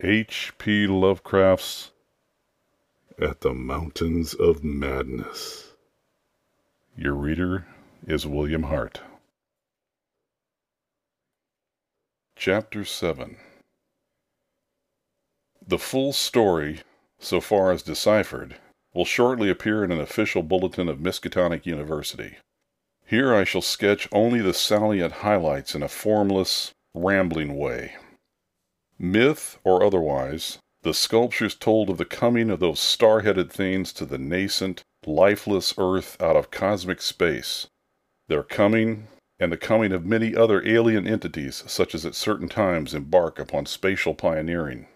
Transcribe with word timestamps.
H.P. 0.00 0.86
Lovecraft's 0.86 1.90
At 3.20 3.40
the 3.40 3.52
Mountains 3.52 4.32
of 4.32 4.62
Madness. 4.62 5.72
Your 6.96 7.14
reader 7.14 7.66
is 8.06 8.24
William 8.24 8.62
Hart. 8.62 9.00
Chapter 12.36 12.84
7 12.84 13.38
The 15.66 15.78
full 15.80 16.12
story, 16.12 16.82
so 17.18 17.40
far 17.40 17.72
as 17.72 17.82
deciphered, 17.82 18.54
will 18.94 19.04
shortly 19.04 19.50
appear 19.50 19.82
in 19.82 19.90
an 19.90 20.00
official 20.00 20.44
bulletin 20.44 20.88
of 20.88 21.00
Miskatonic 21.00 21.66
University. 21.66 22.36
Here 23.04 23.34
I 23.34 23.42
shall 23.42 23.62
sketch 23.62 24.08
only 24.12 24.42
the 24.42 24.54
salient 24.54 25.12
highlights 25.12 25.74
in 25.74 25.82
a 25.82 25.88
formless, 25.88 26.72
rambling 26.94 27.56
way. 27.56 27.96
Myth 28.98 29.58
or 29.62 29.84
otherwise, 29.84 30.58
the 30.82 30.94
sculptures 30.94 31.54
told 31.54 31.90
of 31.90 31.98
the 31.98 32.04
coming 32.04 32.50
of 32.50 32.60
those 32.60 32.80
star 32.80 33.20
headed 33.20 33.50
things 33.50 33.92
to 33.92 34.04
the 34.04 34.18
nascent, 34.18 34.82
lifeless 35.06 35.74
earth 35.78 36.20
out 36.20 36.36
of 36.36 36.50
cosmic 36.50 37.00
space. 37.00 37.68
Their 38.28 38.42
coming, 38.42 39.08
and 39.38 39.52
the 39.52 39.56
coming 39.56 39.92
of 39.92 40.04
many 40.04 40.34
other 40.34 40.66
alien 40.66 41.06
entities 41.06 41.62
such 41.66 41.94
as 41.94 42.04
at 42.04 42.14
certain 42.14 42.48
times 42.48 42.94
embark 42.94 43.38
upon 43.38 43.66
spatial 43.66 44.14
pioneering. 44.14 44.86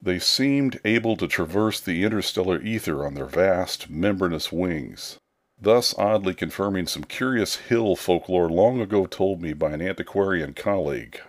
They 0.00 0.18
seemed 0.18 0.80
able 0.84 1.16
to 1.16 1.26
traverse 1.26 1.80
the 1.80 2.04
interstellar 2.04 2.62
ether 2.62 3.04
on 3.04 3.14
their 3.14 3.26
vast, 3.26 3.90
membranous 3.90 4.50
wings, 4.50 5.18
thus 5.60 5.94
oddly 5.98 6.32
confirming 6.32 6.86
some 6.86 7.04
curious 7.04 7.56
hill 7.56 7.96
folklore 7.96 8.48
long 8.48 8.80
ago 8.80 9.06
told 9.06 9.42
me 9.42 9.52
by 9.52 9.72
an 9.72 9.82
antiquarian 9.82 10.54
colleague. 10.54 11.20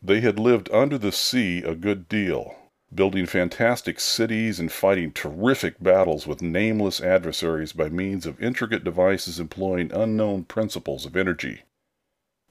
They 0.00 0.20
had 0.20 0.38
lived 0.38 0.70
under 0.72 0.96
the 0.96 1.10
sea 1.10 1.62
a 1.62 1.74
good 1.74 2.08
deal, 2.08 2.54
building 2.94 3.26
fantastic 3.26 3.98
cities 3.98 4.60
and 4.60 4.70
fighting 4.70 5.12
terrific 5.12 5.82
battles 5.82 6.26
with 6.26 6.40
nameless 6.40 7.00
adversaries 7.00 7.72
by 7.72 7.88
means 7.88 8.24
of 8.24 8.40
intricate 8.40 8.84
devices 8.84 9.40
employing 9.40 9.92
unknown 9.92 10.44
principles 10.44 11.04
of 11.04 11.16
energy. 11.16 11.62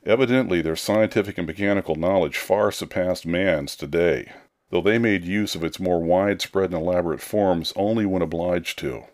Evidently, 0.06 0.62
their 0.62 0.76
scientific 0.76 1.38
and 1.38 1.48
mechanical 1.48 1.96
knowledge 1.96 2.38
far 2.38 2.72
surpassed 2.72 3.26
man's 3.26 3.76
today, 3.76 4.32
though 4.70 4.82
they 4.82 4.98
made 4.98 5.24
use 5.24 5.56
of 5.56 5.64
its 5.64 5.80
more 5.80 6.02
widespread 6.02 6.72
and 6.74 6.82
elaborate 6.82 7.22
forms 7.22 7.74
only 7.76 8.06
when 8.06 8.22
obliged 8.22 8.78
to. 8.80 9.06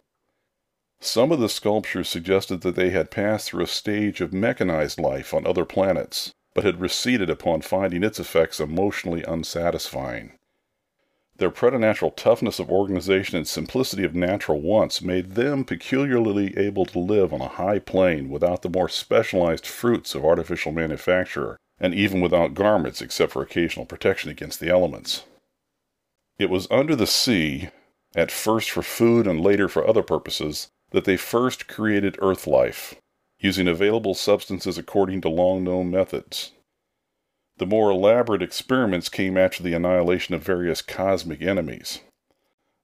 Some 1.00 1.32
of 1.32 1.40
the 1.40 1.50
sculptures 1.50 2.10
suggested 2.10 2.62
that 2.62 2.76
they 2.76 2.90
had 2.90 3.12
passed 3.12 3.50
through 3.50 3.64
a 3.64 3.68
stage 3.68 4.22
of 4.22 4.34
mechanized 4.34 5.00
life 5.00 5.34
on 5.34 5.46
other 5.46 5.66
planets, 5.66 6.32
but 6.54 6.64
had 6.64 6.80
receded 6.80 7.30
upon 7.30 7.62
finding 7.62 8.04
its 8.04 8.20
effects 8.20 8.60
emotionally 8.60 9.24
unsatisfying. 9.24 10.34
Their 11.38 11.50
preternatural 11.50 12.12
toughness 12.12 12.60
of 12.60 12.70
organization 12.70 13.38
and 13.38 13.48
simplicity 13.48 14.04
of 14.04 14.14
natural 14.14 14.62
wants 14.62 15.02
made 15.02 15.32
them 15.32 15.66
peculiarly 15.66 16.56
able 16.58 16.86
to 16.86 17.00
live 17.00 17.34
on 17.34 17.42
a 17.42 17.48
high 17.48 17.80
plane 17.80 18.30
without 18.30 18.62
the 18.62 18.70
more 18.70 18.88
specialized 18.88 19.66
fruits 19.66 20.14
of 20.14 20.24
artificial 20.24 20.72
manufacture, 20.72 21.58
and 21.80 21.96
even 21.96 22.22
without 22.22 22.54
garments 22.54 23.02
except 23.02 23.32
for 23.32 23.42
occasional 23.42 23.86
protection 23.86 24.30
against 24.30 24.60
the 24.60 24.70
elements. 24.70 25.24
It 26.38 26.52
was 26.52 26.68
under 26.70 26.96
the 26.96 27.08
sea, 27.08 27.70
at 28.16 28.32
first 28.32 28.70
for 28.70 28.84
food 28.84 29.26
and 29.26 29.42
later 29.42 29.68
for 29.68 29.88
other 29.88 30.04
purposes, 30.04 30.70
that 30.92 31.06
they 31.06 31.18
first 31.18 31.68
created 31.68 32.16
earth 32.22 32.46
life, 32.46 32.94
using 33.44 33.68
available 33.68 34.14
substances 34.14 34.78
according 34.78 35.20
to 35.20 35.28
long 35.28 35.66
known 35.66 35.92
methods. 35.92 36.54
The 37.58 37.66
more 37.66 37.92
elaborate 37.92 38.42
experiments 38.42 39.10
came 39.10 39.38
after 39.38 39.62
the 39.62 39.74
annihilation 39.74 40.34
of 40.34 40.42
various 40.42 40.82
cosmic 40.82 41.42
enemies. 41.42 42.00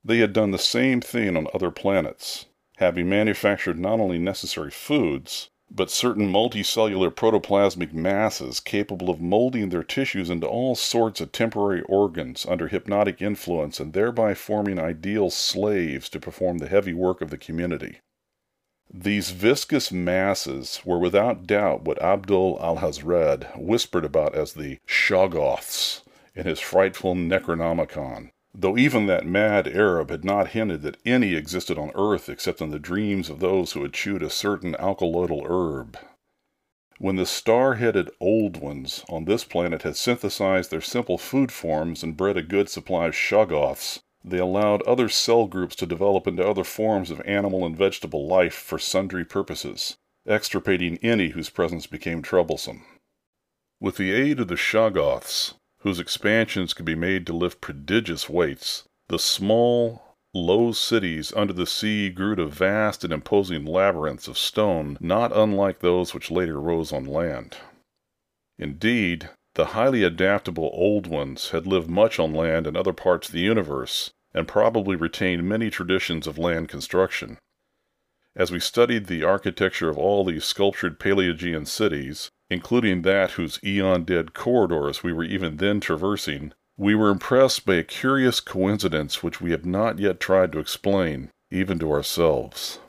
They 0.03 0.17
had 0.17 0.33
done 0.33 0.51
the 0.51 0.59
same 0.59 0.99
thing 0.99 1.37
on 1.37 1.47
other 1.53 1.71
planets, 1.71 2.45
having 2.75 3.07
manufactured 3.07 3.79
not 3.79 4.01
only 4.01 4.19
necessary 4.19 4.69
foods, 4.69 5.49
but 5.71 5.89
certain 5.89 6.29
multicellular 6.29 7.09
protoplasmic 7.09 7.93
masses 7.93 8.59
capable 8.59 9.09
of 9.09 9.21
molding 9.21 9.69
their 9.69 9.83
tissues 9.83 10.29
into 10.29 10.47
all 10.47 10.75
sorts 10.75 11.21
of 11.21 11.31
temporary 11.31 11.83
organs 11.83 12.45
under 12.45 12.67
hypnotic 12.67 13.21
influence 13.21 13.79
and 13.79 13.93
thereby 13.93 14.33
forming 14.33 14.77
ideal 14.77 15.29
slaves 15.29 16.09
to 16.09 16.19
perform 16.19 16.57
the 16.57 16.67
heavy 16.67 16.93
work 16.93 17.21
of 17.21 17.29
the 17.29 17.37
community. 17.37 17.99
These 18.91 19.29
viscous 19.29 19.91
masses 19.91 20.81
were 20.83 20.97
without 20.97 21.45
doubt 21.45 21.83
what 21.83 22.01
Abdul 22.01 22.57
Alhazred 22.59 23.47
whispered 23.55 24.03
about 24.03 24.33
as 24.33 24.53
the 24.53 24.79
Shoggoths 24.87 26.01
in 26.33 26.47
his 26.47 26.59
frightful 26.59 27.13
Necronomicon, 27.13 28.31
though 28.53 28.77
even 28.77 29.05
that 29.05 29.27
mad 29.27 29.67
Arab 29.67 30.09
had 30.09 30.25
not 30.25 30.49
hinted 30.49 30.81
that 30.81 30.97
any 31.05 31.35
existed 31.35 31.77
on 31.77 31.91
earth 31.93 32.29
except 32.29 32.61
in 32.61 32.71
the 32.71 32.79
dreams 32.79 33.29
of 33.29 33.39
those 33.39 33.73
who 33.73 33.83
had 33.83 33.93
chewed 33.93 34.23
a 34.23 34.29
certain 34.29 34.73
alkaloidal 34.79 35.45
herb. 35.47 35.97
When 36.97 37.15
the 37.15 37.27
star 37.27 37.75
headed 37.75 38.09
Old 38.19 38.57
Ones 38.57 39.05
on 39.07 39.25
this 39.25 39.43
planet 39.43 39.83
had 39.83 39.97
synthesized 39.97 40.71
their 40.71 40.81
simple 40.81 41.19
food 41.19 41.51
forms 41.51 42.01
and 42.01 42.17
bred 42.17 42.37
a 42.37 42.41
good 42.41 42.69
supply 42.69 43.05
of 43.05 43.13
Shoggoths, 43.13 43.99
they 44.23 44.37
allowed 44.37 44.81
other 44.83 45.07
cell 45.09 45.47
groups 45.47 45.75
to 45.77 45.85
develop 45.85 46.27
into 46.27 46.47
other 46.47 46.63
forms 46.63 47.09
of 47.09 47.21
animal 47.21 47.65
and 47.65 47.77
vegetable 47.77 48.27
life 48.27 48.53
for 48.53 48.77
sundry 48.77 49.23
purposes, 49.23 49.97
extirpating 50.27 50.97
any 50.97 51.29
whose 51.29 51.49
presence 51.49 51.87
became 51.87 52.21
troublesome. 52.21 52.83
With 53.79 53.95
the 53.97 54.11
aid 54.11 54.39
of 54.39 54.49
the 54.49 54.55
Shoggoths, 54.55 55.53
whose 55.79 55.99
expansions 55.99 56.73
could 56.73 56.85
be 56.85 56.95
made 56.95 57.25
to 57.27 57.33
lift 57.33 57.61
prodigious 57.61 58.27
weights, 58.27 58.83
the 59.07 59.19
small, 59.19 60.03
low 60.33 60.71
cities 60.71 61.33
under 61.33 61.53
the 61.53 61.65
sea 61.65 62.09
grew 62.09 62.35
to 62.35 62.45
vast 62.45 63.03
and 63.03 63.13
imposing 63.13 63.65
labyrinths 63.65 64.27
of 64.27 64.37
stone 64.37 64.97
not 64.99 65.35
unlike 65.35 65.79
those 65.79 66.13
which 66.13 66.29
later 66.29 66.59
rose 66.59 66.91
on 66.91 67.05
land. 67.05 67.57
Indeed, 68.57 69.29
the 69.55 69.67
highly 69.67 70.03
adaptable 70.03 70.69
Old 70.73 71.07
Ones 71.07 71.49
had 71.49 71.67
lived 71.67 71.89
much 71.89 72.19
on 72.19 72.33
land 72.33 72.67
in 72.67 72.75
other 72.75 72.93
parts 72.93 73.27
of 73.27 73.33
the 73.33 73.39
universe, 73.39 74.11
and 74.33 74.47
probably 74.47 74.95
retained 74.95 75.49
many 75.49 75.69
traditions 75.69 76.27
of 76.27 76.37
land 76.37 76.69
construction. 76.69 77.37
As 78.35 78.51
we 78.51 78.59
studied 78.59 79.07
the 79.07 79.23
architecture 79.23 79.89
of 79.89 79.97
all 79.97 80.23
these 80.23 80.45
sculptured 80.45 80.99
Paleogean 80.99 81.65
cities, 81.65 82.29
including 82.49 83.01
that 83.01 83.31
whose 83.31 83.59
eon 83.63 84.03
dead 84.05 84.33
corridors 84.33 85.03
we 85.03 85.11
were 85.11 85.23
even 85.23 85.57
then 85.57 85.79
traversing, 85.79 86.53
we 86.77 86.95
were 86.95 87.09
impressed 87.09 87.65
by 87.65 87.75
a 87.75 87.83
curious 87.83 88.39
coincidence 88.39 89.21
which 89.21 89.41
we 89.41 89.51
have 89.51 89.65
not 89.65 89.99
yet 89.99 90.19
tried 90.19 90.51
to 90.51 90.59
explain, 90.59 91.29
even 91.51 91.77
to 91.79 91.91
ourselves. 91.91 92.79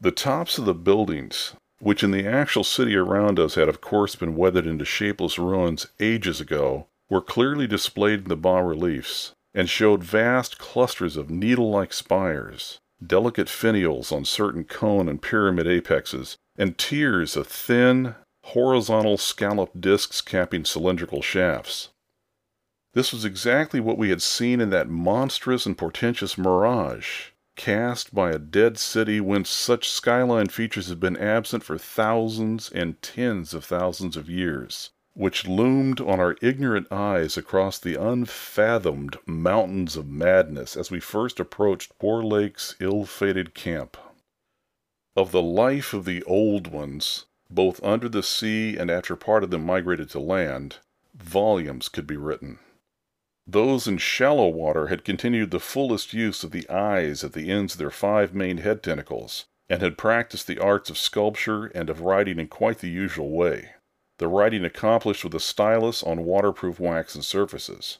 The 0.00 0.12
tops 0.12 0.58
of 0.58 0.66
the 0.66 0.74
buildings, 0.74 1.54
which 1.80 2.02
in 2.02 2.10
the 2.10 2.26
actual 2.26 2.64
city 2.64 2.96
around 2.96 3.38
us 3.38 3.54
had 3.54 3.68
of 3.68 3.80
course 3.80 4.14
been 4.14 4.36
weathered 4.36 4.66
into 4.66 4.84
shapeless 4.84 5.38
ruins 5.38 5.86
ages 6.00 6.40
ago, 6.40 6.86
were 7.08 7.20
clearly 7.20 7.66
displayed 7.66 8.20
in 8.20 8.28
the 8.28 8.36
bas 8.36 8.64
reliefs, 8.64 9.32
and 9.54 9.70
showed 9.70 10.02
vast 10.02 10.58
clusters 10.58 11.16
of 11.16 11.30
needle 11.30 11.70
like 11.70 11.92
spires, 11.92 12.78
delicate 13.04 13.48
finials 13.48 14.12
on 14.12 14.24
certain 14.24 14.64
cone 14.64 15.08
and 15.08 15.22
pyramid 15.22 15.66
apexes, 15.66 16.36
and 16.56 16.78
tiers 16.78 17.36
of 17.36 17.46
thin, 17.46 18.14
horizontal 18.44 19.18
scalloped 19.18 19.80
discs 19.80 20.20
capping 20.20 20.64
cylindrical 20.64 21.22
shafts. 21.22 21.88
This 22.94 23.12
was 23.12 23.24
exactly 23.24 23.80
what 23.80 23.98
we 23.98 24.08
had 24.08 24.22
seen 24.22 24.60
in 24.60 24.70
that 24.70 24.88
monstrous 24.88 25.66
and 25.66 25.76
portentous 25.76 26.38
mirage, 26.38 27.30
cast 27.56 28.14
by 28.14 28.30
a 28.30 28.38
dead 28.38 28.78
city 28.78 29.20
whence 29.20 29.50
such 29.50 29.90
skyline 29.90 30.48
features 30.48 30.88
have 30.88 31.00
been 31.00 31.16
absent 31.16 31.64
for 31.64 31.78
thousands 31.78 32.70
and 32.70 33.00
tens 33.02 33.54
of 33.54 33.64
thousands 33.64 34.16
of 34.16 34.30
years, 34.30 34.90
which 35.14 35.48
loomed 35.48 36.00
on 36.00 36.20
our 36.20 36.36
ignorant 36.42 36.86
eyes 36.92 37.36
across 37.36 37.78
the 37.78 37.96
unfathomed 37.96 39.16
mountains 39.26 39.96
of 39.96 40.06
madness 40.06 40.76
as 40.76 40.90
we 40.90 41.00
first 41.00 41.40
approached 41.40 41.98
poor 41.98 42.22
Lake's 42.22 42.76
ill 42.78 43.04
fated 43.04 43.54
camp. 43.54 43.96
Of 45.16 45.32
the 45.32 45.42
life 45.42 45.94
of 45.94 46.04
the 46.04 46.22
old 46.24 46.66
ones, 46.66 47.24
both 47.48 47.82
under 47.82 48.08
the 48.08 48.22
sea 48.22 48.76
and 48.76 48.90
after 48.90 49.16
part 49.16 49.42
of 49.42 49.50
them 49.50 49.64
migrated 49.64 50.10
to 50.10 50.20
land, 50.20 50.76
volumes 51.14 51.88
could 51.88 52.06
be 52.06 52.16
written. 52.16 52.58
Those 53.48 53.86
in 53.86 53.98
shallow 53.98 54.48
water 54.48 54.88
had 54.88 55.04
continued 55.04 55.52
the 55.52 55.60
fullest 55.60 56.12
use 56.12 56.42
of 56.42 56.50
the 56.50 56.68
eyes 56.68 57.22
at 57.22 57.32
the 57.32 57.50
ends 57.50 57.74
of 57.74 57.78
their 57.78 57.90
five 57.90 58.34
main 58.34 58.58
head 58.58 58.82
tentacles, 58.82 59.46
and 59.68 59.80
had 59.82 59.96
practiced 59.96 60.48
the 60.48 60.58
arts 60.58 60.90
of 60.90 60.98
sculpture 60.98 61.66
and 61.66 61.88
of 61.88 62.00
writing 62.00 62.40
in 62.40 62.48
quite 62.48 62.78
the 62.78 62.90
usual 62.90 63.30
way, 63.30 63.70
the 64.18 64.26
writing 64.26 64.64
accomplished 64.64 65.22
with 65.22 65.34
a 65.34 65.40
stylus 65.40 66.02
on 66.02 66.24
waterproof 66.24 66.80
waxen 66.80 67.22
surfaces. 67.22 67.98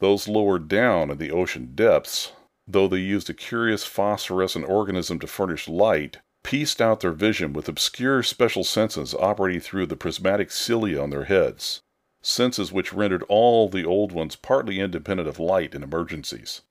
Those 0.00 0.26
lower 0.26 0.58
down 0.58 1.10
in 1.10 1.18
the 1.18 1.30
ocean 1.30 1.72
depths, 1.74 2.32
though 2.66 2.88
they 2.88 2.98
used 2.98 3.30
a 3.30 3.34
curious 3.34 3.84
phosphorescent 3.84 4.68
organism 4.68 5.20
to 5.20 5.28
furnish 5.28 5.68
light, 5.68 6.18
pieced 6.42 6.82
out 6.82 7.00
their 7.00 7.12
vision 7.12 7.52
with 7.52 7.68
obscure 7.68 8.22
special 8.22 8.64
senses 8.64 9.14
operating 9.14 9.60
through 9.60 9.86
the 9.86 9.96
prismatic 9.96 10.50
cilia 10.50 11.00
on 11.00 11.10
their 11.10 11.24
heads, 11.24 11.82
senses 12.26 12.72
which 12.72 12.92
rendered 12.92 13.22
all 13.28 13.68
the 13.68 13.84
old 13.84 14.10
ones 14.10 14.34
partly 14.34 14.80
independent 14.80 15.28
of 15.28 15.38
light 15.38 15.74
in 15.74 15.82
emergencies. 15.82 16.62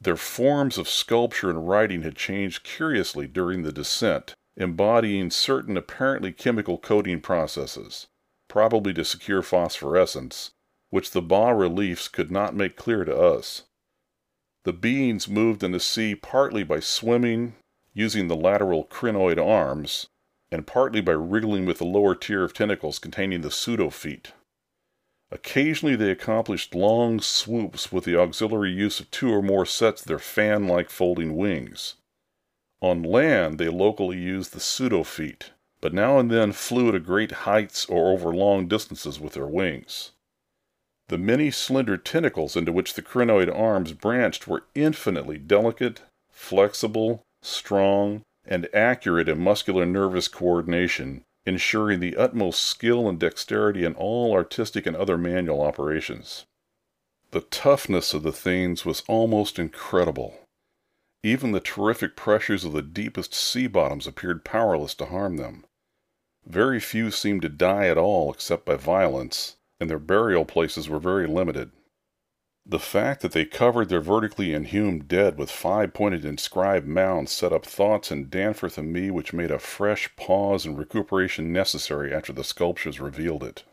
Their 0.00 0.16
forms 0.16 0.78
of 0.78 0.88
sculpture 0.88 1.50
and 1.50 1.68
writing 1.68 2.02
had 2.02 2.14
changed 2.14 2.62
curiously 2.62 3.26
during 3.26 3.62
the 3.62 3.72
descent, 3.72 4.34
embodying 4.56 5.32
certain 5.32 5.76
apparently 5.76 6.32
chemical 6.32 6.78
coating 6.78 7.20
processes, 7.20 8.06
probably 8.46 8.94
to 8.94 9.04
secure 9.04 9.42
phosphorescence, 9.42 10.52
which 10.90 11.10
the 11.10 11.22
bas 11.22 11.56
reliefs 11.56 12.06
could 12.06 12.30
not 12.30 12.54
make 12.54 12.76
clear 12.76 13.04
to 13.04 13.16
us. 13.16 13.64
The 14.64 14.72
beings 14.72 15.28
moved 15.28 15.64
in 15.64 15.72
the 15.72 15.80
sea 15.80 16.14
partly 16.14 16.62
by 16.62 16.78
swimming, 16.78 17.56
using 17.94 18.28
the 18.28 18.36
lateral 18.36 18.84
crinoid 18.84 19.44
arms, 19.44 20.06
and 20.52 20.68
partly 20.68 21.00
by 21.00 21.12
wriggling 21.12 21.66
with 21.66 21.78
the 21.78 21.84
lower 21.84 22.14
tier 22.14 22.44
of 22.44 22.54
tentacles 22.54 23.00
containing 23.00 23.40
the 23.40 23.50
pseudofeet. 23.50 24.32
Occasionally 25.30 25.94
they 25.94 26.10
accomplished 26.10 26.74
long 26.74 27.20
swoops 27.20 27.92
with 27.92 28.04
the 28.04 28.18
auxiliary 28.18 28.72
use 28.72 28.98
of 28.98 29.10
two 29.10 29.30
or 29.30 29.42
more 29.42 29.66
sets 29.66 30.00
of 30.00 30.08
their 30.08 30.18
fan 30.18 30.66
like 30.66 30.88
folding 30.88 31.36
wings. 31.36 31.96
On 32.80 33.02
land 33.02 33.58
they 33.58 33.68
locally 33.68 34.16
used 34.16 34.52
the 34.52 34.60
pseudofeet, 34.60 35.50
but 35.80 35.92
now 35.92 36.18
and 36.18 36.30
then 36.30 36.52
flew 36.52 36.94
at 36.94 37.04
great 37.04 37.32
heights 37.32 37.84
or 37.86 38.12
over 38.12 38.34
long 38.34 38.68
distances 38.68 39.20
with 39.20 39.34
their 39.34 39.46
wings. 39.46 40.12
The 41.08 41.18
many 41.18 41.50
slender 41.50 41.96
tentacles 41.96 42.56
into 42.56 42.72
which 42.72 42.94
the 42.94 43.02
crinoid 43.02 43.50
arms 43.54 43.92
branched 43.92 44.46
were 44.46 44.64
infinitely 44.74 45.38
delicate, 45.38 46.02
flexible, 46.30 47.22
strong, 47.42 48.22
and 48.44 48.68
accurate 48.74 49.28
in 49.28 49.38
muscular 49.38 49.84
nervous 49.84 50.28
coordination, 50.28 51.24
ensuring 51.48 52.00
the 52.00 52.16
utmost 52.16 52.62
skill 52.62 53.08
and 53.08 53.18
dexterity 53.18 53.84
in 53.84 53.94
all 53.94 54.34
artistic 54.34 54.86
and 54.86 54.94
other 54.94 55.16
manual 55.16 55.62
operations. 55.62 56.44
The 57.30 57.40
toughness 57.40 58.14
of 58.14 58.22
the 58.22 58.32
things 58.32 58.84
was 58.84 59.02
almost 59.08 59.58
incredible. 59.58 60.46
Even 61.22 61.52
the 61.52 61.60
terrific 61.60 62.16
pressures 62.16 62.64
of 62.64 62.72
the 62.72 62.82
deepest 62.82 63.34
sea 63.34 63.66
bottoms 63.66 64.06
appeared 64.06 64.44
powerless 64.44 64.94
to 64.96 65.06
harm 65.06 65.36
them. 65.36 65.64
Very 66.46 66.80
few 66.80 67.10
seemed 67.10 67.42
to 67.42 67.48
die 67.48 67.88
at 67.88 67.98
all 67.98 68.32
except 68.32 68.64
by 68.64 68.76
violence, 68.76 69.56
and 69.80 69.90
their 69.90 69.98
burial 69.98 70.44
places 70.44 70.88
were 70.88 71.00
very 71.00 71.26
limited. 71.26 71.72
The 72.70 72.78
fact 72.78 73.22
that 73.22 73.32
they 73.32 73.46
covered 73.46 73.88
their 73.88 74.02
vertically 74.02 74.52
inhumed 74.52 75.08
dead 75.08 75.38
with 75.38 75.50
five 75.50 75.94
pointed 75.94 76.26
inscribed 76.26 76.86
mounds 76.86 77.32
set 77.32 77.50
up 77.50 77.64
thoughts 77.64 78.12
in 78.12 78.28
Danforth 78.28 78.76
and 78.76 78.92
me 78.92 79.10
which 79.10 79.32
made 79.32 79.50
a 79.50 79.58
fresh 79.58 80.14
pause 80.16 80.66
and 80.66 80.76
recuperation 80.76 81.50
necessary 81.50 82.12
after 82.12 82.30
the 82.30 82.44
sculptures 82.44 83.00
revealed 83.00 83.42
it. 83.42 83.64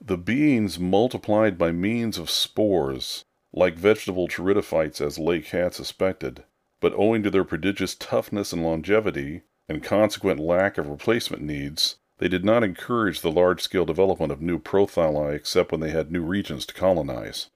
The 0.00 0.16
beings 0.16 0.78
multiplied 0.78 1.58
by 1.58 1.72
means 1.72 2.18
of 2.18 2.30
spores, 2.30 3.24
like 3.52 3.74
vegetable 3.74 4.28
pteridophytes 4.28 5.00
as 5.00 5.18
Lake 5.18 5.48
had 5.48 5.74
suspected, 5.74 6.44
but 6.78 6.94
owing 6.94 7.24
to 7.24 7.30
their 7.30 7.42
prodigious 7.42 7.96
toughness 7.96 8.52
and 8.52 8.62
longevity, 8.62 9.42
and 9.68 9.82
consequent 9.82 10.38
lack 10.38 10.78
of 10.78 10.86
replacement 10.86 11.42
needs, 11.42 11.96
they 12.18 12.28
did 12.28 12.44
not 12.44 12.62
encourage 12.62 13.22
the 13.22 13.32
large 13.32 13.60
scale 13.60 13.84
development 13.84 14.30
of 14.30 14.40
new 14.40 14.60
prothalli 14.60 15.34
except 15.34 15.72
when 15.72 15.80
they 15.80 15.90
had 15.90 16.12
new 16.12 16.22
regions 16.22 16.64
to 16.64 16.74
colonize. 16.74 17.50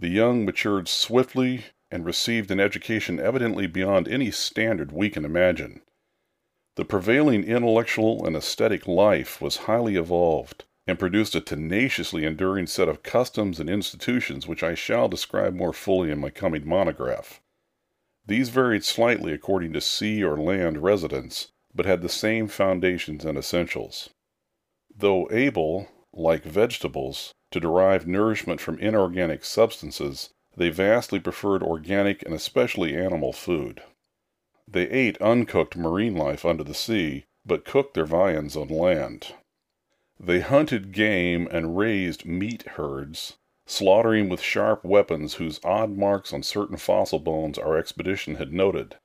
The 0.00 0.08
young 0.08 0.44
matured 0.44 0.86
swiftly 0.86 1.64
and 1.90 2.04
received 2.04 2.52
an 2.52 2.60
education 2.60 3.18
evidently 3.18 3.66
beyond 3.66 4.06
any 4.06 4.30
standard 4.30 4.92
we 4.92 5.10
can 5.10 5.24
imagine. 5.24 5.82
The 6.76 6.84
prevailing 6.84 7.42
intellectual 7.42 8.24
and 8.24 8.36
aesthetic 8.36 8.86
life 8.86 9.40
was 9.40 9.66
highly 9.66 9.96
evolved 9.96 10.64
and 10.86 11.00
produced 11.00 11.34
a 11.34 11.40
tenaciously 11.40 12.24
enduring 12.24 12.68
set 12.68 12.88
of 12.88 13.02
customs 13.02 13.58
and 13.58 13.68
institutions 13.68 14.46
which 14.46 14.62
I 14.62 14.74
shall 14.74 15.08
describe 15.08 15.54
more 15.54 15.72
fully 15.72 16.12
in 16.12 16.20
my 16.20 16.30
coming 16.30 16.66
monograph. 16.66 17.40
These 18.24 18.50
varied 18.50 18.84
slightly 18.84 19.32
according 19.32 19.72
to 19.72 19.80
sea 19.80 20.22
or 20.22 20.36
land 20.36 20.80
residence, 20.80 21.48
but 21.74 21.86
had 21.86 22.02
the 22.02 22.08
same 22.08 22.46
foundations 22.46 23.24
and 23.24 23.36
essentials. 23.36 24.10
Though 24.94 25.28
able, 25.32 25.88
like 26.12 26.44
vegetables, 26.44 27.34
to 27.50 27.60
derive 27.60 28.06
nourishment 28.06 28.60
from 28.60 28.78
inorganic 28.78 29.44
substances, 29.44 30.30
they 30.56 30.70
vastly 30.70 31.20
preferred 31.20 31.62
organic 31.62 32.22
and 32.24 32.34
especially 32.34 32.96
animal 32.96 33.32
food. 33.32 33.82
They 34.66 34.88
ate 34.88 35.20
uncooked 35.22 35.76
marine 35.76 36.14
life 36.14 36.44
under 36.44 36.64
the 36.64 36.74
sea, 36.74 37.24
but 37.46 37.64
cooked 37.64 37.94
their 37.94 38.04
viands 38.04 38.56
on 38.56 38.68
land. 38.68 39.34
They 40.20 40.40
hunted 40.40 40.92
game 40.92 41.48
and 41.50 41.78
raised 41.78 42.26
meat 42.26 42.62
herds, 42.70 43.36
slaughtering 43.66 44.28
with 44.28 44.40
sharp 44.40 44.84
weapons 44.84 45.34
whose 45.34 45.60
odd 45.64 45.96
marks 45.96 46.32
on 46.32 46.42
certain 46.42 46.76
fossil 46.76 47.18
bones 47.18 47.56
our 47.56 47.78
expedition 47.78 48.34
had 48.34 48.52
noted. 48.52 48.96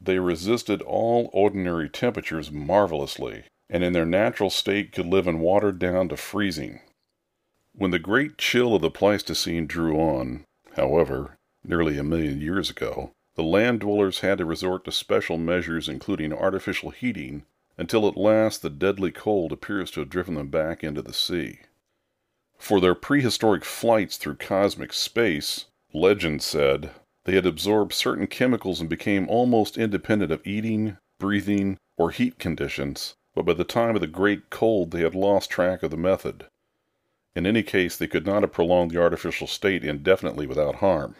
They 0.00 0.18
resisted 0.18 0.82
all 0.82 1.30
ordinary 1.32 1.88
temperatures 1.88 2.52
marvelously, 2.52 3.44
and 3.70 3.82
in 3.82 3.92
their 3.94 4.04
natural 4.04 4.50
state 4.50 4.92
could 4.92 5.06
live 5.06 5.26
in 5.26 5.40
water 5.40 5.72
down 5.72 6.10
to 6.10 6.16
freezing. 6.16 6.80
When 7.78 7.90
the 7.90 7.98
great 7.98 8.38
chill 8.38 8.74
of 8.74 8.80
the 8.80 8.90
Pleistocene 8.90 9.66
drew 9.66 10.00
on, 10.00 10.46
however, 10.76 11.36
nearly 11.62 11.98
a 11.98 12.02
million 12.02 12.40
years 12.40 12.70
ago, 12.70 13.12
the 13.34 13.42
land 13.42 13.80
dwellers 13.80 14.20
had 14.20 14.38
to 14.38 14.46
resort 14.46 14.86
to 14.86 14.92
special 14.92 15.36
measures 15.36 15.86
including 15.86 16.32
artificial 16.32 16.88
heating, 16.88 17.44
until 17.76 18.08
at 18.08 18.16
last 18.16 18.62
the 18.62 18.70
deadly 18.70 19.12
cold 19.12 19.52
appears 19.52 19.90
to 19.90 20.00
have 20.00 20.08
driven 20.08 20.36
them 20.36 20.48
back 20.48 20.82
into 20.82 21.02
the 21.02 21.12
sea. 21.12 21.58
For 22.56 22.80
their 22.80 22.94
prehistoric 22.94 23.62
flights 23.62 24.16
through 24.16 24.36
cosmic 24.36 24.94
space, 24.94 25.66
legend 25.92 26.40
said, 26.40 26.92
they 27.24 27.34
had 27.34 27.44
absorbed 27.44 27.92
certain 27.92 28.26
chemicals 28.26 28.80
and 28.80 28.88
became 28.88 29.28
almost 29.28 29.76
independent 29.76 30.32
of 30.32 30.46
eating, 30.46 30.96
breathing, 31.18 31.76
or 31.98 32.10
heat 32.10 32.38
conditions, 32.38 33.16
but 33.34 33.44
by 33.44 33.52
the 33.52 33.64
time 33.64 33.96
of 33.96 34.00
the 34.00 34.06
great 34.06 34.48
cold 34.48 34.92
they 34.92 35.02
had 35.02 35.14
lost 35.14 35.50
track 35.50 35.82
of 35.82 35.90
the 35.90 35.98
method. 35.98 36.46
In 37.36 37.44
any 37.44 37.62
case, 37.62 37.98
they 37.98 38.06
could 38.06 38.24
not 38.24 38.42
have 38.42 38.52
prolonged 38.52 38.92
the 38.92 39.00
artificial 39.00 39.46
state 39.46 39.84
indefinitely 39.84 40.46
without 40.46 40.76
harm. 40.76 41.16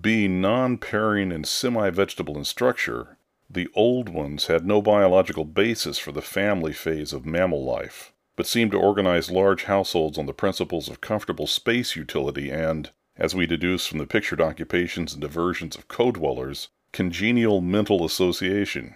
Being 0.00 0.40
non 0.40 0.78
pairing 0.78 1.30
and 1.30 1.46
semi 1.46 1.90
vegetable 1.90 2.38
in 2.38 2.44
structure, 2.44 3.18
the 3.50 3.68
old 3.74 4.08
ones 4.08 4.46
had 4.46 4.64
no 4.64 4.80
biological 4.80 5.44
basis 5.44 5.98
for 5.98 6.12
the 6.12 6.22
family 6.22 6.72
phase 6.72 7.12
of 7.12 7.26
mammal 7.26 7.62
life, 7.62 8.14
but 8.36 8.46
seemed 8.46 8.70
to 8.70 8.80
organize 8.80 9.30
large 9.30 9.64
households 9.64 10.16
on 10.16 10.24
the 10.24 10.32
principles 10.32 10.88
of 10.88 11.02
comfortable 11.02 11.46
space 11.46 11.94
utility 11.94 12.50
and, 12.50 12.90
as 13.14 13.34
we 13.34 13.44
deduce 13.44 13.86
from 13.86 13.98
the 13.98 14.06
pictured 14.06 14.40
occupations 14.40 15.12
and 15.12 15.20
diversions 15.20 15.76
of 15.76 15.88
co 15.88 16.10
dwellers, 16.10 16.68
congenial 16.90 17.60
mental 17.60 18.06
association. 18.06 18.94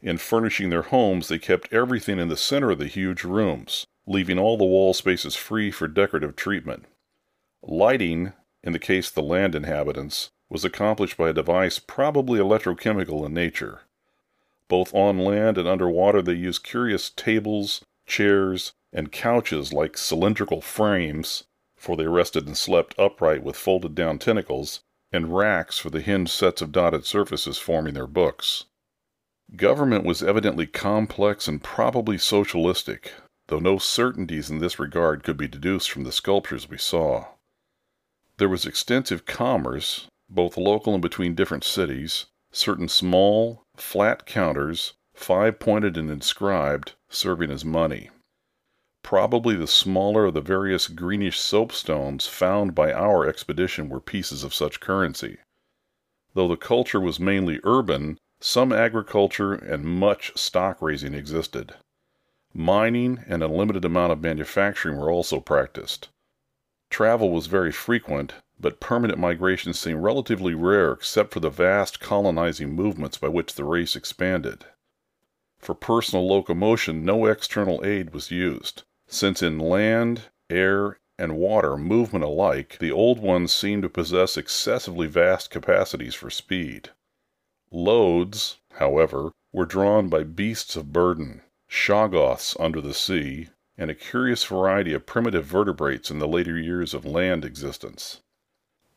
In 0.00 0.18
furnishing 0.18 0.70
their 0.70 0.82
homes, 0.82 1.28
they 1.28 1.38
kept 1.38 1.72
everything 1.72 2.18
in 2.18 2.26
the 2.26 2.36
center 2.36 2.72
of 2.72 2.80
the 2.80 2.88
huge 2.88 3.22
rooms, 3.22 3.86
leaving 4.06 4.38
all 4.38 4.56
the 4.56 4.64
wall 4.64 4.92
spaces 4.92 5.36
free 5.36 5.70
for 5.70 5.86
decorative 5.88 6.36
treatment. 6.36 6.86
Lighting, 7.62 8.32
in 8.62 8.72
the 8.72 8.78
case 8.78 9.08
of 9.08 9.14
the 9.14 9.22
land 9.22 9.54
inhabitants, 9.54 10.30
was 10.48 10.64
accomplished 10.64 11.16
by 11.16 11.30
a 11.30 11.32
device 11.32 11.78
probably 11.78 12.38
electrochemical 12.38 13.24
in 13.24 13.32
nature. 13.32 13.82
Both 14.68 14.94
on 14.94 15.18
land 15.18 15.58
and 15.58 15.68
underwater, 15.68 16.22
they 16.22 16.34
used 16.34 16.64
curious 16.64 17.10
tables, 17.10 17.84
chairs, 18.06 18.72
and 18.92 19.12
couches 19.12 19.72
like 19.72 19.96
cylindrical 19.96 20.60
frames, 20.60 21.44
for 21.76 21.96
they 21.96 22.06
rested 22.06 22.46
and 22.46 22.56
slept 22.56 22.98
upright 22.98 23.42
with 23.42 23.56
folded 23.56 23.94
down 23.94 24.18
tentacles, 24.18 24.80
and 25.12 25.36
racks 25.36 25.78
for 25.78 25.90
the 25.90 26.00
hinged 26.00 26.30
sets 26.30 26.62
of 26.62 26.72
dotted 26.72 27.04
surfaces 27.04 27.58
forming 27.58 27.94
their 27.94 28.06
books. 28.06 28.64
Government 29.56 30.04
was 30.04 30.22
evidently 30.22 30.66
complex 30.66 31.46
and 31.46 31.62
probably 31.62 32.16
socialistic, 32.16 33.12
though 33.52 33.58
no 33.58 33.76
certainties 33.76 34.48
in 34.48 34.60
this 34.60 34.78
regard 34.78 35.22
could 35.22 35.36
be 35.36 35.46
deduced 35.46 35.90
from 35.90 36.04
the 36.04 36.10
sculptures 36.10 36.70
we 36.70 36.78
saw. 36.78 37.26
There 38.38 38.48
was 38.48 38.64
extensive 38.64 39.26
commerce, 39.26 40.06
both 40.30 40.56
local 40.56 40.94
and 40.94 41.02
between 41.02 41.34
different 41.34 41.62
cities, 41.62 42.24
certain 42.50 42.88
small, 42.88 43.62
flat 43.76 44.24
counters, 44.24 44.94
five 45.12 45.60
pointed 45.60 45.98
and 45.98 46.10
inscribed, 46.10 46.92
serving 47.10 47.50
as 47.50 47.62
money. 47.62 48.08
Probably 49.02 49.54
the 49.54 49.66
smaller 49.66 50.24
of 50.24 50.32
the 50.32 50.40
various 50.40 50.88
greenish 50.88 51.38
soapstones 51.38 52.26
found 52.26 52.74
by 52.74 52.90
our 52.90 53.26
expedition 53.26 53.90
were 53.90 54.00
pieces 54.00 54.44
of 54.44 54.54
such 54.54 54.80
currency. 54.80 55.36
Though 56.32 56.48
the 56.48 56.56
culture 56.56 57.00
was 57.00 57.20
mainly 57.20 57.60
urban, 57.64 58.16
some 58.40 58.72
agriculture 58.72 59.52
and 59.52 59.84
much 59.84 60.32
stock 60.38 60.80
raising 60.80 61.12
existed. 61.12 61.74
Mining 62.54 63.24
and 63.26 63.42
a 63.42 63.48
limited 63.48 63.84
amount 63.84 64.12
of 64.12 64.20
manufacturing 64.20 64.98
were 64.98 65.10
also 65.10 65.40
practiced. 65.40 66.08
Travel 66.90 67.30
was 67.30 67.46
very 67.46 67.72
frequent, 67.72 68.34
but 68.60 68.80
permanent 68.80 69.18
migration 69.18 69.72
seemed 69.72 70.02
relatively 70.02 70.54
rare 70.54 70.92
except 70.92 71.32
for 71.32 71.40
the 71.40 71.50
vast 71.50 71.98
colonizing 71.98 72.72
movements 72.72 73.16
by 73.16 73.28
which 73.28 73.54
the 73.54 73.64
race 73.64 73.96
expanded. 73.96 74.66
For 75.58 75.74
personal 75.74 76.28
locomotion, 76.28 77.04
no 77.04 77.26
external 77.26 77.84
aid 77.84 78.12
was 78.12 78.30
used, 78.30 78.82
since 79.06 79.42
in 79.42 79.58
land, 79.58 80.28
air, 80.50 80.98
and 81.18 81.36
water 81.36 81.76
movement 81.76 82.24
alike, 82.24 82.78
the 82.78 82.90
old 82.90 83.18
ones 83.18 83.54
seemed 83.54 83.82
to 83.82 83.88
possess 83.88 84.36
excessively 84.36 85.06
vast 85.06 85.50
capacities 85.50 86.14
for 86.14 86.30
speed. 86.30 86.90
Loads, 87.70 88.58
however, 88.72 89.32
were 89.52 89.64
drawn 89.64 90.08
by 90.08 90.24
beasts 90.24 90.76
of 90.76 90.92
burden, 90.92 91.42
shoggoths 91.72 92.54
under 92.60 92.82
the 92.82 92.92
sea, 92.92 93.48
and 93.78 93.90
a 93.90 93.94
curious 93.94 94.44
variety 94.44 94.92
of 94.92 95.06
primitive 95.06 95.46
vertebrates 95.46 96.10
in 96.10 96.18
the 96.18 96.28
later 96.28 96.58
years 96.58 96.92
of 96.92 97.06
land 97.06 97.46
existence. 97.46 98.20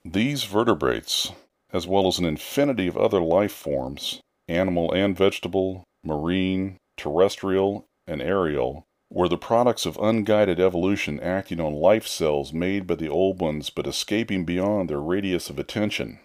These 0.04 0.44
vertebrates, 0.44 1.32
as 1.72 1.88
well 1.88 2.06
as 2.06 2.20
an 2.20 2.26
infinity 2.26 2.88
of 2.88 2.98
other 2.98 3.22
life 3.22 3.54
forms, 3.54 4.20
animal 4.50 4.92
and 4.92 5.18
vegetable, 5.18 5.86
marine, 6.04 6.76
terrestrial, 6.98 7.86
and 8.06 8.22
aerial, 8.22 8.84
were 9.10 9.30
the 9.30 9.38
products 9.38 9.86
of 9.86 9.98
unguided 9.98 10.60
evolution 10.60 11.18
acting 11.22 11.62
on 11.62 11.74
life 11.74 12.06
cells 12.06 12.52
made 12.52 12.86
by 12.86 12.96
the 12.96 13.08
old 13.08 13.40
ones 13.40 13.70
but 13.70 13.88
escaping 13.88 14.44
beyond 14.44 14.90
their 14.90 15.02
radius 15.02 15.50
of 15.50 15.58
attention. 15.58 16.20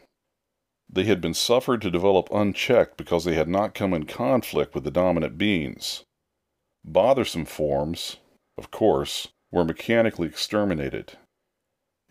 They 0.93 1.05
had 1.05 1.21
been 1.21 1.35
suffered 1.35 1.81
to 1.83 1.93
develop 1.93 2.29
unchecked 2.33 2.97
because 2.97 3.25
they 3.25 3.35
had 3.35 3.49
not 3.49 3.73
come 3.73 3.95
in 3.95 4.07
conflict 4.07 4.75
with 4.75 4.83
the 4.83 4.91
dominant 4.91 5.39
beings. 5.39 6.03
Bothersome 6.85 7.45
forms, 7.45 8.17
of 8.57 8.71
course, 8.71 9.29
were 9.51 9.65
mechanically 9.65 10.29
exterminated. 10.29 11.13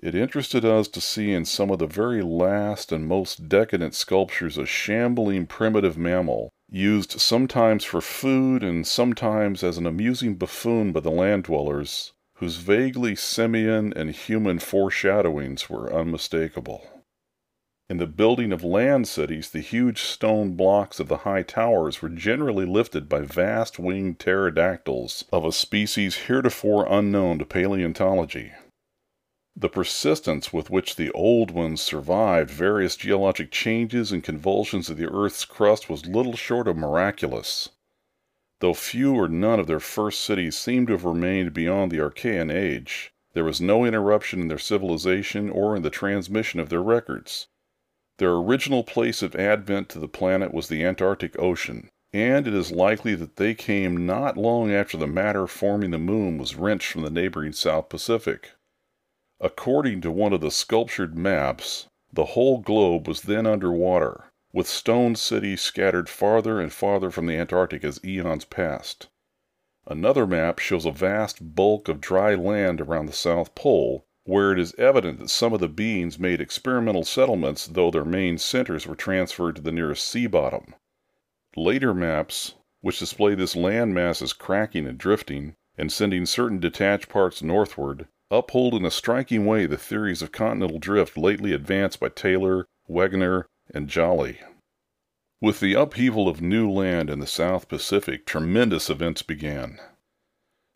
It 0.02 0.16
interested 0.16 0.64
us 0.64 0.88
to 0.90 1.02
see 1.02 1.34
in 1.34 1.44
some 1.44 1.70
of 1.70 1.80
the 1.80 1.88
very 1.88 2.22
last 2.22 2.92
and 2.92 3.06
most 3.06 3.50
decadent 3.50 3.96
sculptures 3.96 4.58
a 4.58 4.66
shambling 4.66 5.46
primitive 5.46 5.98
mammal, 5.98 6.50
used 6.70 7.20
sometimes 7.20 7.84
for 7.84 8.00
food 8.00 8.64
and 8.64 8.88
sometimes 8.88 9.64
as 9.64 9.78
an 9.78 9.86
amusing 9.86 10.36
buffoon 10.36 10.92
by 10.92 11.02
the 11.02 11.12
land 11.12 11.44
dwellers, 11.44 12.14
whose 12.36 12.56
vaguely 12.56 13.16
simian 13.16 13.92
and 13.94 14.12
human 14.12 14.60
foreshadowings 14.60 15.70
were 15.70 15.94
unmistakable. 15.94 16.99
In 17.90 17.98
the 17.98 18.06
building 18.06 18.52
of 18.52 18.64
land 18.64 19.08
cities, 19.08 19.50
the 19.50 19.62
huge 19.62 20.04
stone 20.04 20.54
blocks 20.54 21.00
of 21.00 21.08
the 21.08 21.26
high 21.26 21.42
towers 21.42 22.04
were 22.04 22.10
generally 22.10 22.64
lifted 22.64 23.10
by 23.10 23.22
vast 23.22 23.80
winged 23.80 24.20
pterodactyls 24.20 25.24
of 25.34 25.44
a 25.44 25.52
species 25.52 26.28
heretofore 26.28 26.86
unknown 26.88 27.40
to 27.40 27.46
paleontology. 27.46 28.52
The 29.56 29.70
persistence 29.70 30.54
with 30.54 30.70
which 30.70 30.98
the 30.98 31.10
old 31.14 31.50
ones 31.50 31.82
survived 31.82 32.52
various 32.52 32.96
geologic 32.96 33.50
changes 33.50 34.12
and 34.12 34.24
convulsions 34.24 34.92
of 34.92 34.98
the 34.98 35.10
earth's 35.12 35.44
crust 35.44 35.90
was 35.90 36.06
little 36.06 36.36
short 36.36 36.68
of 36.68 36.78
miraculous. 36.78 37.70
Though 38.60 38.76
few 38.76 39.16
or 39.16 39.28
none 39.28 39.60
of 39.60 39.66
their 39.66 39.80
first 39.80 40.22
cities 40.22 40.56
seem 40.56 40.86
to 40.86 40.94
have 40.94 41.06
remained 41.06 41.54
beyond 41.54 41.92
the 41.92 42.02
Archean 42.02 42.52
age, 42.52 43.12
there 43.34 43.44
was 43.44 43.60
no 43.60 43.84
interruption 43.84 44.42
in 44.42 44.48
their 44.48 44.60
civilization 44.60 45.50
or 45.50 45.76
in 45.76 45.82
the 45.82 45.90
transmission 45.90 46.60
of 46.60 46.70
their 46.70 46.84
records. 46.84 47.48
Their 48.20 48.34
original 48.34 48.84
place 48.84 49.22
of 49.22 49.34
advent 49.36 49.88
to 49.90 50.00
the 50.00 50.10
planet 50.10 50.54
was 50.54 50.68
the 50.68 50.84
Antarctic 50.84 51.40
Ocean, 51.40 51.90
and 52.12 52.46
it 52.48 52.54
is 52.54 52.70
likely 52.70 53.16
that 53.16 53.38
they 53.38 53.54
came 53.54 54.06
not 54.06 54.36
long 54.36 54.74
after 54.74 54.98
the 54.98 55.08
matter 55.08 55.48
forming 55.48 55.92
the 55.92 56.00
moon 56.00 56.38
was 56.38 56.56
wrenched 56.56 56.92
from 56.92 57.04
the 57.04 57.10
neighboring 57.10 57.54
South 57.54 57.88
Pacific. 57.88 58.52
According 59.40 60.02
to 60.02 60.12
one 60.12 60.34
of 60.34 60.42
the 60.42 60.52
sculptured 60.52 61.18
maps, 61.18 61.88
the 62.12 62.26
whole 62.36 62.58
globe 62.58 63.08
was 63.08 63.22
then 63.22 63.48
under 63.48 63.72
water, 63.72 64.26
with 64.52 64.68
stone 64.68 65.16
cities 65.16 65.62
scattered 65.62 66.10
farther 66.10 66.60
and 66.60 66.74
farther 66.74 67.12
from 67.12 67.26
the 67.26 67.38
Antarctic 67.38 67.86
as 67.86 68.04
eons 68.04 68.44
passed. 68.44 69.08
Another 69.88 70.28
map 70.28 70.60
shows 70.60 70.86
a 70.86 70.92
vast 70.92 71.56
bulk 71.56 71.88
of 71.88 72.02
dry 72.02 72.36
land 72.36 72.82
around 72.82 73.06
the 73.06 73.14
South 73.14 73.56
Pole, 73.56 74.06
where 74.30 74.52
it 74.52 74.60
is 74.60 74.76
evident 74.78 75.18
that 75.18 75.28
some 75.28 75.54
of 75.54 75.60
the 75.60 75.68
beings 75.68 76.20
made 76.20 76.40
experimental 76.40 77.04
settlements, 77.04 77.66
though 77.66 77.90
their 77.90 78.06
main 78.06 78.38
centers 78.38 78.86
were 78.86 78.96
transferred 78.96 79.56
to 79.56 79.62
the 79.62 79.72
nearest 79.72 80.08
sea 80.08 80.28
bottom. 80.28 80.76
Later 81.56 81.96
maps, 81.96 82.54
which 82.82 83.00
display 83.00 83.34
this 83.34 83.56
land 83.56 83.96
mass 83.96 84.22
as 84.22 84.32
cracking 84.32 84.86
and 84.86 85.00
drifting, 85.00 85.56
and 85.80 85.92
sending 85.92 86.28
certain 86.28 86.60
detached 86.60 87.10
parts 87.10 87.42
northward, 87.42 88.08
uphold 88.30 88.76
in 88.76 88.86
a 88.86 88.92
striking 88.92 89.48
way 89.48 89.66
the 89.66 89.78
theories 89.78 90.22
of 90.22 90.32
continental 90.32 90.78
drift 90.78 91.18
lately 91.18 91.52
advanced 91.52 92.00
by 92.00 92.10
Taylor, 92.10 92.68
Wegener, 92.88 93.46
and 93.74 93.90
Joly. 93.90 94.40
With 95.42 95.60
the 95.60 95.74
upheaval 95.74 96.28
of 96.28 96.40
new 96.40 96.70
land 96.70 97.10
in 97.10 97.18
the 97.18 97.26
South 97.26 97.68
Pacific, 97.68 98.28
tremendous 98.28 98.92
events 98.92 99.24
began. 99.24 99.80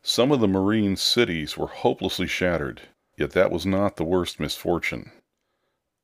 Some 0.01 0.31
of 0.31 0.39
the 0.39 0.47
marine 0.47 0.95
cities 0.95 1.55
were 1.55 1.67
hopelessly 1.67 2.25
shattered, 2.25 2.81
yet 3.17 3.31
that 3.31 3.51
was 3.51 3.65
not 3.65 3.95
the 3.95 4.03
worst 4.03 4.39
misfortune. 4.39 5.11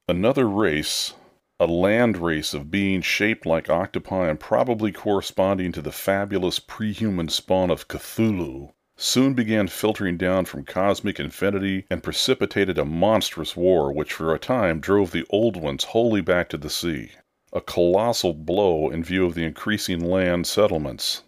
Another 0.07 0.47
race, 0.47 1.13
a 1.59 1.65
land 1.65 2.17
race 2.17 2.53
of 2.53 2.71
beings 2.71 3.05
shaped 3.05 3.45
like 3.45 3.69
octopi 3.69 4.29
and 4.29 4.39
probably 4.39 4.91
corresponding 4.91 5.71
to 5.71 5.81
the 5.81 5.91
fabulous 5.91 6.59
pre-human 6.59 7.27
spawn 7.27 7.69
of 7.69 7.87
Cthulhu, 7.87 8.71
soon 8.95 9.33
began 9.33 9.67
filtering 9.67 10.17
down 10.17 10.45
from 10.45 10.65
cosmic 10.65 11.19
infinity 11.19 11.85
and 11.89 12.03
precipitated 12.03 12.77
a 12.77 12.85
monstrous 12.85 13.55
war 13.55 13.91
which 13.91 14.13
for 14.13 14.33
a 14.33 14.39
time 14.39 14.79
drove 14.79 15.11
the 15.11 15.25
old 15.29 15.55
ones 15.55 15.85
wholly 15.85 16.21
back 16.21 16.49
to 16.49 16.57
the 16.57 16.69
sea. 16.69 17.11
A 17.51 17.61
colossal 17.61 18.33
blow 18.33 18.89
in 18.89 19.03
view 19.03 19.25
of 19.25 19.35
the 19.35 19.43
increasing 19.43 19.99
land 19.99 20.47
settlements. 20.47 21.23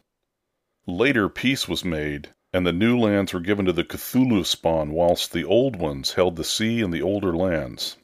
Later 0.85 1.29
peace 1.29 1.67
was 1.67 1.85
made, 1.85 2.29
and 2.53 2.65
the 2.65 2.73
new 2.73 2.97
lands 2.97 3.33
were 3.33 3.39
given 3.39 3.65
to 3.65 3.73
the 3.73 3.83
Cthulhu 3.83 4.45
spawn, 4.45 4.91
whilst 4.91 5.31
the 5.31 5.45
old 5.45 5.75
ones 5.75 6.13
held 6.13 6.35
the 6.35 6.43
sea 6.43 6.81
and 6.81 6.93
the 6.93 7.01
older 7.01 7.35
lands. 7.35 7.97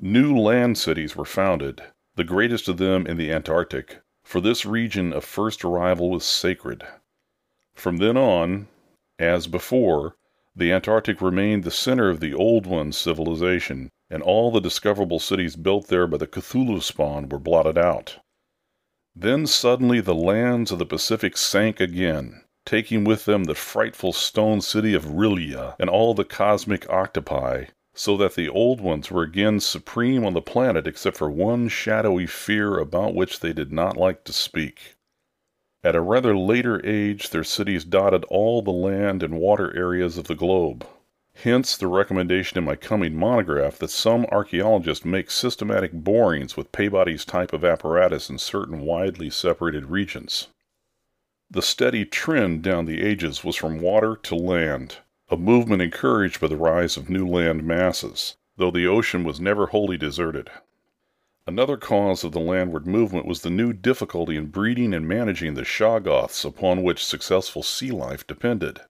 New 0.00 0.36
land 0.36 0.78
cities 0.78 1.16
were 1.16 1.24
founded, 1.24 1.82
the 2.14 2.24
greatest 2.24 2.68
of 2.68 2.76
them 2.76 3.06
in 3.06 3.16
the 3.16 3.32
Antarctic, 3.32 4.00
for 4.24 4.40
this 4.40 4.64
region 4.64 5.12
of 5.12 5.24
first 5.24 5.64
arrival 5.64 6.10
was 6.10 6.24
sacred. 6.24 6.84
From 7.74 7.96
then 7.96 8.16
on, 8.16 8.68
as 9.18 9.46
before, 9.46 10.16
the 10.54 10.72
Antarctic 10.72 11.20
remained 11.20 11.64
the 11.64 11.70
center 11.70 12.08
of 12.08 12.20
the 12.20 12.32
Old 12.32 12.66
One's 12.66 12.96
civilization, 12.96 13.90
and 14.08 14.22
all 14.22 14.50
the 14.50 14.60
discoverable 14.60 15.18
cities 15.18 15.56
built 15.56 15.88
there 15.88 16.06
by 16.06 16.16
the 16.16 16.26
Cthulhu 16.26 16.80
spawn 16.80 17.28
were 17.28 17.38
blotted 17.38 17.76
out. 17.76 18.18
Then 19.14 19.46
suddenly 19.46 20.00
the 20.00 20.14
lands 20.14 20.70
of 20.70 20.78
the 20.78 20.86
Pacific 20.86 21.36
sank 21.36 21.80
again, 21.80 22.42
taking 22.66 23.04
with 23.04 23.24
them 23.24 23.44
the 23.44 23.54
frightful 23.54 24.12
stone 24.12 24.60
city 24.60 24.92
of 24.92 25.06
R'lyeh 25.06 25.76
and 25.78 25.88
all 25.88 26.12
the 26.12 26.24
cosmic 26.24 26.86
octopi, 26.90 27.66
so 27.94 28.16
that 28.18 28.34
the 28.34 28.48
old 28.48 28.80
ones 28.82 29.10
were 29.10 29.22
again 29.22 29.60
supreme 29.60 30.26
on 30.26 30.34
the 30.34 30.42
planet 30.42 30.86
except 30.86 31.16
for 31.16 31.30
one 31.30 31.68
shadowy 31.68 32.26
fear 32.26 32.76
about 32.76 33.14
which 33.14 33.40
they 33.40 33.54
did 33.54 33.72
not 33.72 33.96
like 33.96 34.24
to 34.24 34.32
speak. 34.32 34.96
At 35.82 35.94
a 35.94 36.00
rather 36.00 36.36
later 36.36 36.84
age 36.84 37.30
their 37.30 37.44
cities 37.44 37.84
dotted 37.84 38.24
all 38.24 38.60
the 38.60 38.72
land 38.72 39.22
and 39.22 39.38
water 39.38 39.74
areas 39.76 40.18
of 40.18 40.26
the 40.26 40.34
globe. 40.34 40.84
Hence 41.44 41.76
the 41.76 41.86
recommendation 41.86 42.58
in 42.58 42.64
my 42.64 42.76
coming 42.76 43.14
monograph 43.14 43.78
that 43.78 43.90
some 43.90 44.26
archaeologists 44.32 45.04
make 45.04 45.30
systematic 45.30 45.92
borings 45.92 46.56
with 46.56 46.72
Peabody's 46.72 47.24
type 47.24 47.52
of 47.52 47.64
apparatus 47.64 48.28
in 48.28 48.38
certain 48.38 48.80
widely 48.80 49.30
separated 49.30 49.86
regions. 49.86 50.48
The 51.50 51.62
steady 51.62 52.04
trend 52.04 52.62
down 52.62 52.86
the 52.86 53.02
ages 53.02 53.44
was 53.44 53.56
from 53.56 53.80
water 53.80 54.16
to 54.24 54.34
land, 54.34 54.98
a 55.28 55.36
movement 55.36 55.80
encouraged 55.80 56.40
by 56.40 56.48
the 56.48 56.56
rise 56.56 56.96
of 56.96 57.08
new 57.08 57.26
land 57.26 57.64
masses, 57.64 58.36
though 58.56 58.70
the 58.70 58.86
ocean 58.86 59.22
was 59.22 59.40
never 59.40 59.66
wholly 59.66 59.96
deserted. 59.96 60.50
Another 61.46 61.76
cause 61.76 62.24
of 62.24 62.32
the 62.32 62.40
landward 62.40 62.88
movement 62.88 63.26
was 63.26 63.42
the 63.42 63.50
new 63.50 63.72
difficulty 63.72 64.36
in 64.36 64.46
breeding 64.46 64.92
and 64.92 65.06
managing 65.06 65.54
the 65.54 65.64
shoggoths 65.64 66.44
upon 66.44 66.82
which 66.82 67.04
successful 67.04 67.62
sea 67.62 67.92
life 67.92 68.26
depended. 68.26 68.80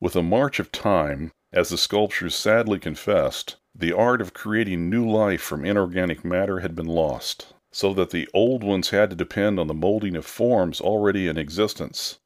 With 0.00 0.12
the 0.12 0.22
march 0.22 0.60
of 0.60 0.70
time, 0.70 1.32
as 1.52 1.70
the 1.70 1.76
sculptures 1.76 2.36
sadly 2.36 2.78
confessed, 2.78 3.56
the 3.74 3.92
art 3.92 4.20
of 4.20 4.32
creating 4.32 4.88
new 4.88 5.08
life 5.08 5.42
from 5.42 5.64
inorganic 5.64 6.24
matter 6.24 6.60
had 6.60 6.76
been 6.76 6.86
lost, 6.86 7.54
so 7.70 7.92
that 7.94 8.10
the 8.10 8.28
old 8.32 8.64
ones 8.64 8.90
had 8.90 9.10
to 9.10 9.16
depend 9.16 9.60
on 9.60 9.66
the 9.66 9.74
molding 9.74 10.16
of 10.16 10.24
forms 10.24 10.80
already 10.80 11.26
in 11.26 11.36
existence. 11.36 12.18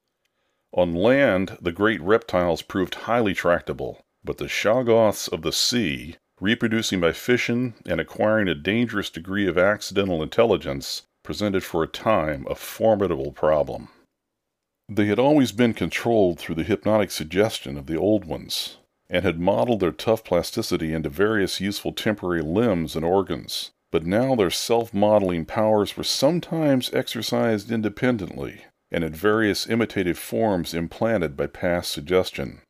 On 0.73 0.95
land, 0.95 1.59
the 1.61 1.73
great 1.73 2.01
reptiles 2.01 2.63
proved 2.63 2.95
highly 2.95 3.35
tractable, 3.35 4.05
but 4.25 4.39
the 4.39 4.49
shoggoths 4.49 5.29
of 5.29 5.43
the 5.43 5.53
sea, 5.53 6.17
reproducing 6.41 7.01
by 7.01 7.13
fission 7.13 7.75
and 7.85 8.01
acquiring 8.01 8.49
a 8.49 8.55
dangerous 8.55 9.11
degree 9.11 9.47
of 9.47 9.59
accidental 9.59 10.23
intelligence, 10.23 11.03
presented 11.23 11.63
for 11.63 11.83
a 11.83 11.89
time 11.89 12.47
a 12.49 12.55
formidable 12.55 13.33
problem. 13.33 13.89
They 14.89 15.07
had 15.07 15.19
always 15.19 15.53
been 15.53 15.75
controlled 15.75 16.39
through 16.39 16.57
the 16.57 16.65
hypnotic 16.65 17.11
suggestion 17.11 17.77
of 17.77 17.87
the 17.87 17.97
old 17.97 18.25
ones, 18.25 18.79
and 19.09 19.25
had 19.25 19.39
modeled 19.39 19.81
their 19.81 19.93
tough 19.93 20.25
plasticity 20.25 20.93
into 20.93 21.09
various 21.09 21.61
useful 21.61 21.93
temporary 21.93 22.43
limbs 22.43 22.97
and 22.97 23.05
organs, 23.05 23.71
but 23.93 24.05
now 24.05 24.35
their 24.35 24.51
self 24.51 24.93
modeling 24.93 25.45
powers 25.45 25.97
were 25.97 26.03
sometimes 26.03 26.93
exercised 26.93 27.71
independently 27.71 28.65
and 28.91 29.05
in 29.05 29.13
various 29.13 29.69
imitative 29.69 30.19
forms 30.19 30.75
implanted 30.75 31.37
by 31.37 31.47
past 31.47 31.93
suggestion. 31.93 32.61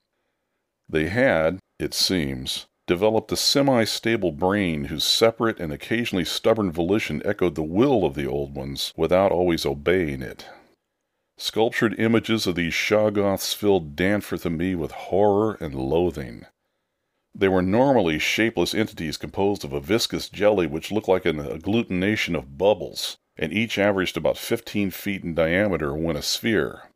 They 0.88 1.08
had, 1.08 1.58
it 1.78 1.94
seems, 1.94 2.66
developed 2.86 3.32
a 3.32 3.36
semi 3.36 3.84
stable 3.84 4.32
brain 4.32 4.84
whose 4.84 5.04
separate 5.04 5.58
and 5.60 5.72
occasionally 5.72 6.24
stubborn 6.24 6.70
volition 6.70 7.22
echoed 7.24 7.54
the 7.54 7.62
will 7.62 8.04
of 8.04 8.14
the 8.14 8.26
old 8.26 8.54
ones 8.54 8.92
without 8.96 9.32
always 9.32 9.64
obeying 9.64 10.22
it. 10.22 10.46
Sculptured 11.38 11.98
images 11.98 12.46
of 12.46 12.56
these 12.56 12.74
Shoggoths 12.74 13.54
filled 13.54 13.96
Danforth 13.96 14.44
and 14.44 14.58
me 14.58 14.74
with 14.74 14.90
horror 14.90 15.56
and 15.60 15.74
loathing. 15.74 16.46
They 17.34 17.48
were 17.48 17.62
normally 17.62 18.18
shapeless 18.18 18.74
entities 18.74 19.16
composed 19.16 19.64
of 19.64 19.72
a 19.72 19.80
viscous 19.80 20.28
jelly 20.28 20.66
which 20.66 20.92
looked 20.92 21.08
like 21.08 21.24
an 21.24 21.38
agglutination 21.38 22.36
of 22.36 22.58
bubbles, 22.58 23.16
and 23.36 23.52
each 23.52 23.78
averaged 23.78 24.16
about 24.16 24.36
15 24.36 24.90
feet 24.90 25.24
in 25.24 25.34
diameter 25.34 25.94
when 25.94 26.16
a 26.16 26.22
sphere. 26.22 26.90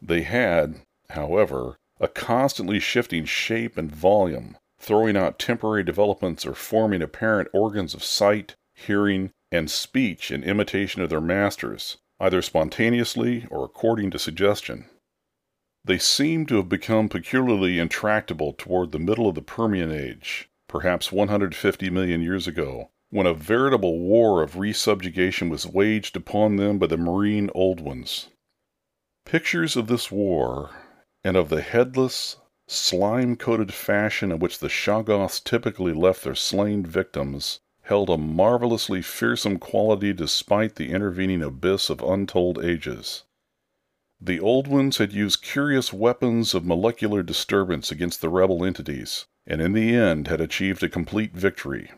They 0.00 0.22
had, 0.22 0.82
however, 1.10 1.76
a 1.98 2.08
constantly 2.08 2.78
shifting 2.78 3.24
shape 3.24 3.78
and 3.78 3.90
volume, 3.90 4.58
throwing 4.78 5.16
out 5.16 5.38
temporary 5.38 5.82
developments 5.82 6.44
or 6.44 6.54
forming 6.54 7.00
apparent 7.00 7.48
organs 7.54 7.94
of 7.94 8.04
sight, 8.04 8.54
hearing, 8.74 9.30
and 9.50 9.70
speech 9.70 10.30
in 10.30 10.44
imitation 10.44 11.00
of 11.00 11.08
their 11.08 11.20
masters, 11.20 11.96
either 12.20 12.42
spontaneously 12.42 13.46
or 13.50 13.64
according 13.64 14.10
to 14.10 14.18
suggestion. 14.18 14.84
They 15.86 15.98
seem 15.98 16.46
to 16.46 16.56
have 16.56 16.68
become 16.68 17.08
peculiarly 17.08 17.78
intractable 17.78 18.52
toward 18.52 18.90
the 18.90 18.98
middle 18.98 19.28
of 19.28 19.36
the 19.36 19.40
Permian 19.40 19.92
Age, 19.92 20.50
perhaps 20.66 21.12
150 21.12 21.90
million 21.90 22.22
years 22.22 22.48
ago, 22.48 22.90
when 23.10 23.24
a 23.24 23.32
veritable 23.32 24.00
war 24.00 24.42
of 24.42 24.54
resubjugation 24.54 25.48
was 25.48 25.64
waged 25.64 26.16
upon 26.16 26.56
them 26.56 26.80
by 26.80 26.88
the 26.88 26.96
marine 26.96 27.50
old 27.54 27.78
ones. 27.78 28.30
Pictures 29.24 29.76
of 29.76 29.86
this 29.86 30.10
war, 30.10 30.70
and 31.22 31.36
of 31.36 31.50
the 31.50 31.62
headless, 31.62 32.34
slime 32.66 33.36
coated 33.36 33.72
fashion 33.72 34.32
in 34.32 34.40
which 34.40 34.58
the 34.58 34.68
Shoggoths 34.68 35.38
typically 35.38 35.92
left 35.92 36.24
their 36.24 36.34
slain 36.34 36.84
victims, 36.84 37.60
held 37.82 38.10
a 38.10 38.18
marvelously 38.18 39.02
fearsome 39.02 39.60
quality 39.60 40.12
despite 40.12 40.74
the 40.74 40.90
intervening 40.90 41.44
abyss 41.44 41.88
of 41.90 42.02
untold 42.02 42.58
ages. 42.64 43.22
The 44.18 44.40
old 44.40 44.66
ones 44.66 44.96
had 44.96 45.12
used 45.12 45.42
curious 45.42 45.92
weapons 45.92 46.54
of 46.54 46.64
molecular 46.64 47.22
disturbance 47.22 47.92
against 47.92 48.20
the 48.20 48.30
rebel 48.30 48.64
entities, 48.64 49.26
and 49.46 49.60
in 49.60 49.72
the 49.72 49.94
end 49.94 50.26
had 50.26 50.40
achieved 50.40 50.82
a 50.82 50.88
complete 50.88 51.32
victory. 51.32 51.92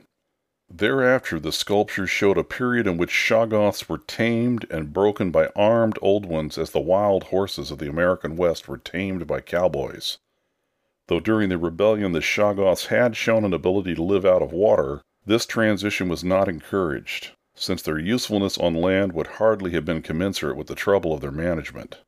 Thereafter, 0.68 1.40
the 1.40 1.52
sculptures 1.52 2.10
showed 2.10 2.36
a 2.36 2.44
period 2.44 2.86
in 2.86 2.98
which 2.98 3.10
Shoggoths 3.10 3.88
were 3.88 3.98
tamed 3.98 4.66
and 4.68 4.92
broken 4.92 5.30
by 5.30 5.46
armed 5.56 5.98
old 6.02 6.26
ones 6.26 6.58
as 6.58 6.72
the 6.72 6.80
wild 6.80 7.24
horses 7.24 7.70
of 7.70 7.78
the 7.78 7.88
American 7.88 8.36
West 8.36 8.68
were 8.68 8.76
tamed 8.76 9.26
by 9.26 9.40
cowboys. 9.40 10.18
Though 11.06 11.20
during 11.20 11.48
the 11.48 11.56
rebellion 11.56 12.12
the 12.12 12.20
Shoggoths 12.20 12.88
had 12.88 13.16
shown 13.16 13.44
an 13.44 13.54
ability 13.54 13.94
to 13.94 14.02
live 14.02 14.26
out 14.26 14.42
of 14.42 14.52
water, 14.52 15.00
this 15.24 15.46
transition 15.46 16.08
was 16.10 16.22
not 16.22 16.48
encouraged, 16.48 17.30
since 17.54 17.80
their 17.80 17.98
usefulness 17.98 18.58
on 18.58 18.74
land 18.74 19.12
would 19.12 19.28
hardly 19.38 19.70
have 19.70 19.86
been 19.86 20.02
commensurate 20.02 20.56
with 20.56 20.66
the 20.66 20.74
trouble 20.74 21.14
of 21.14 21.22
their 21.22 21.32
management. 21.32 22.00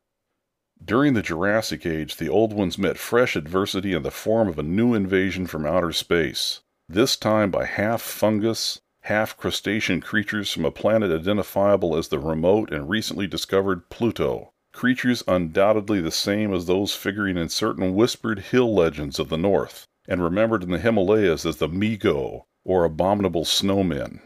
During 0.84 1.14
the 1.14 1.22
Jurassic 1.22 1.84
Age, 1.84 2.16
the 2.16 2.28
Old 2.28 2.52
Ones 2.52 2.78
met 2.78 2.98
fresh 2.98 3.36
adversity 3.36 3.92
in 3.92 4.02
the 4.02 4.10
form 4.10 4.48
of 4.48 4.58
a 4.58 4.62
new 4.62 4.94
invasion 4.94 5.46
from 5.46 5.66
outer 5.66 5.92
space 5.92 6.60
this 6.90 7.16
time 7.16 7.52
by 7.52 7.66
half 7.66 8.02
fungus, 8.02 8.80
half 9.02 9.36
crustacean 9.36 10.00
creatures 10.00 10.50
from 10.50 10.64
a 10.64 10.72
planet 10.72 11.12
identifiable 11.12 11.96
as 11.96 12.08
the 12.08 12.18
remote 12.18 12.72
and 12.72 12.88
recently 12.88 13.28
discovered 13.28 13.88
Pluto, 13.90 14.50
creatures 14.72 15.22
undoubtedly 15.28 16.00
the 16.00 16.10
same 16.10 16.52
as 16.52 16.66
those 16.66 16.92
figuring 16.92 17.36
in 17.36 17.48
certain 17.48 17.94
whispered 17.94 18.40
hill 18.40 18.74
legends 18.74 19.20
of 19.20 19.28
the 19.28 19.38
North, 19.38 19.86
and 20.08 20.20
remembered 20.20 20.64
in 20.64 20.72
the 20.72 20.80
Himalayas 20.80 21.46
as 21.46 21.58
the 21.58 21.68
Mi-Go, 21.68 22.44
or 22.64 22.84
abominable 22.84 23.44
snowmen. 23.44 24.20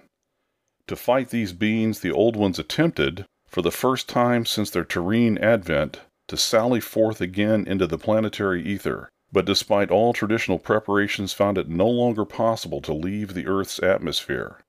To 0.86 0.96
fight 0.96 1.28
these 1.28 1.52
beings, 1.52 2.00
the 2.00 2.12
old 2.12 2.34
ones 2.34 2.58
attempted, 2.58 3.26
for 3.46 3.60
the 3.60 3.70
first 3.70 4.08
time 4.08 4.46
since 4.46 4.70
their 4.70 4.84
terrene 4.84 5.38
advent, 5.38 6.00
to 6.28 6.36
sally 6.36 6.80
forth 6.80 7.20
again 7.20 7.66
into 7.66 7.86
the 7.86 7.98
planetary 7.98 8.62
ether, 8.62 9.10
but 9.32 9.44
despite 9.44 9.90
all 9.90 10.12
traditional 10.12 10.58
preparations 10.58 11.32
found 11.32 11.58
it 11.58 11.68
no 11.68 11.88
longer 11.88 12.24
possible 12.24 12.80
to 12.80 12.92
leave 12.92 13.34
the 13.34 13.46
Earth's 13.46 13.82
atmosphere. 13.82 14.60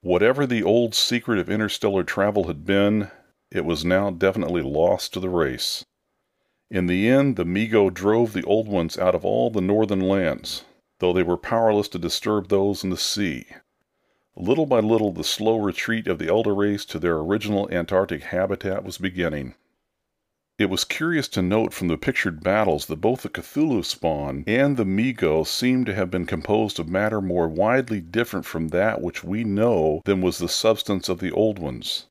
Whatever 0.00 0.46
the 0.46 0.62
old 0.62 0.94
secret 0.94 1.38
of 1.38 1.48
interstellar 1.48 2.04
travel 2.04 2.48
had 2.48 2.64
been, 2.64 3.10
it 3.50 3.64
was 3.64 3.84
now 3.84 4.10
definitely 4.10 4.62
lost 4.62 5.12
to 5.12 5.20
the 5.20 5.28
race. 5.28 5.84
In 6.70 6.86
the 6.86 7.08
end, 7.08 7.36
the 7.36 7.44
Mi-Go 7.44 7.88
drove 7.88 8.32
the 8.32 8.44
old 8.44 8.68
ones 8.68 8.98
out 8.98 9.14
of 9.14 9.24
all 9.24 9.50
the 9.50 9.60
northern 9.60 10.00
lands, 10.00 10.64
though 10.98 11.12
they 11.12 11.22
were 11.22 11.38
powerless 11.38 11.88
to 11.88 11.98
disturb 11.98 12.48
those 12.48 12.84
in 12.84 12.90
the 12.90 12.96
sea. 12.96 13.46
Little 14.36 14.66
by 14.66 14.80
little, 14.80 15.12
the 15.12 15.24
slow 15.24 15.58
retreat 15.58 16.06
of 16.06 16.18
the 16.18 16.28
elder 16.28 16.54
race 16.54 16.84
to 16.86 16.98
their 16.98 17.16
original 17.16 17.68
Antarctic 17.70 18.24
habitat 18.24 18.84
was 18.84 18.98
beginning. 18.98 19.54
It 20.58 20.70
was 20.70 20.84
curious 20.84 21.28
to 21.28 21.40
note 21.40 21.72
from 21.72 21.86
the 21.86 21.96
pictured 21.96 22.42
battles 22.42 22.86
that 22.86 23.00
both 23.00 23.22
the 23.22 23.28
Cthulhu 23.28 23.84
spawn 23.84 24.42
and 24.44 24.76
the 24.76 24.84
Mi-Go 24.84 25.44
seemed 25.44 25.86
to 25.86 25.94
have 25.94 26.10
been 26.10 26.26
composed 26.26 26.80
of 26.80 26.88
matter 26.88 27.20
more 27.20 27.46
widely 27.46 28.00
different 28.00 28.44
from 28.44 28.68
that 28.68 29.00
which 29.00 29.22
we 29.22 29.44
know 29.44 30.02
than 30.04 30.20
was 30.20 30.38
the 30.38 30.48
substance 30.48 31.08
of 31.08 31.20
the 31.20 31.30
old 31.30 31.60
ones. 31.60 32.06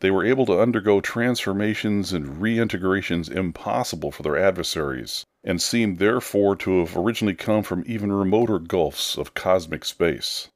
They 0.00 0.12
were 0.12 0.24
able 0.24 0.46
to 0.46 0.60
undergo 0.60 1.00
transformations 1.00 2.12
and 2.12 2.40
reintegrations 2.40 3.28
impossible 3.28 4.12
for 4.12 4.22
their 4.22 4.36
adversaries, 4.36 5.24
and 5.42 5.60
seemed 5.60 5.98
therefore 5.98 6.54
to 6.54 6.78
have 6.78 6.96
originally 6.96 7.34
come 7.34 7.64
from 7.64 7.82
even 7.88 8.12
remoter 8.12 8.60
gulfs 8.60 9.18
of 9.18 9.34
cosmic 9.34 9.84
space. 9.84 10.48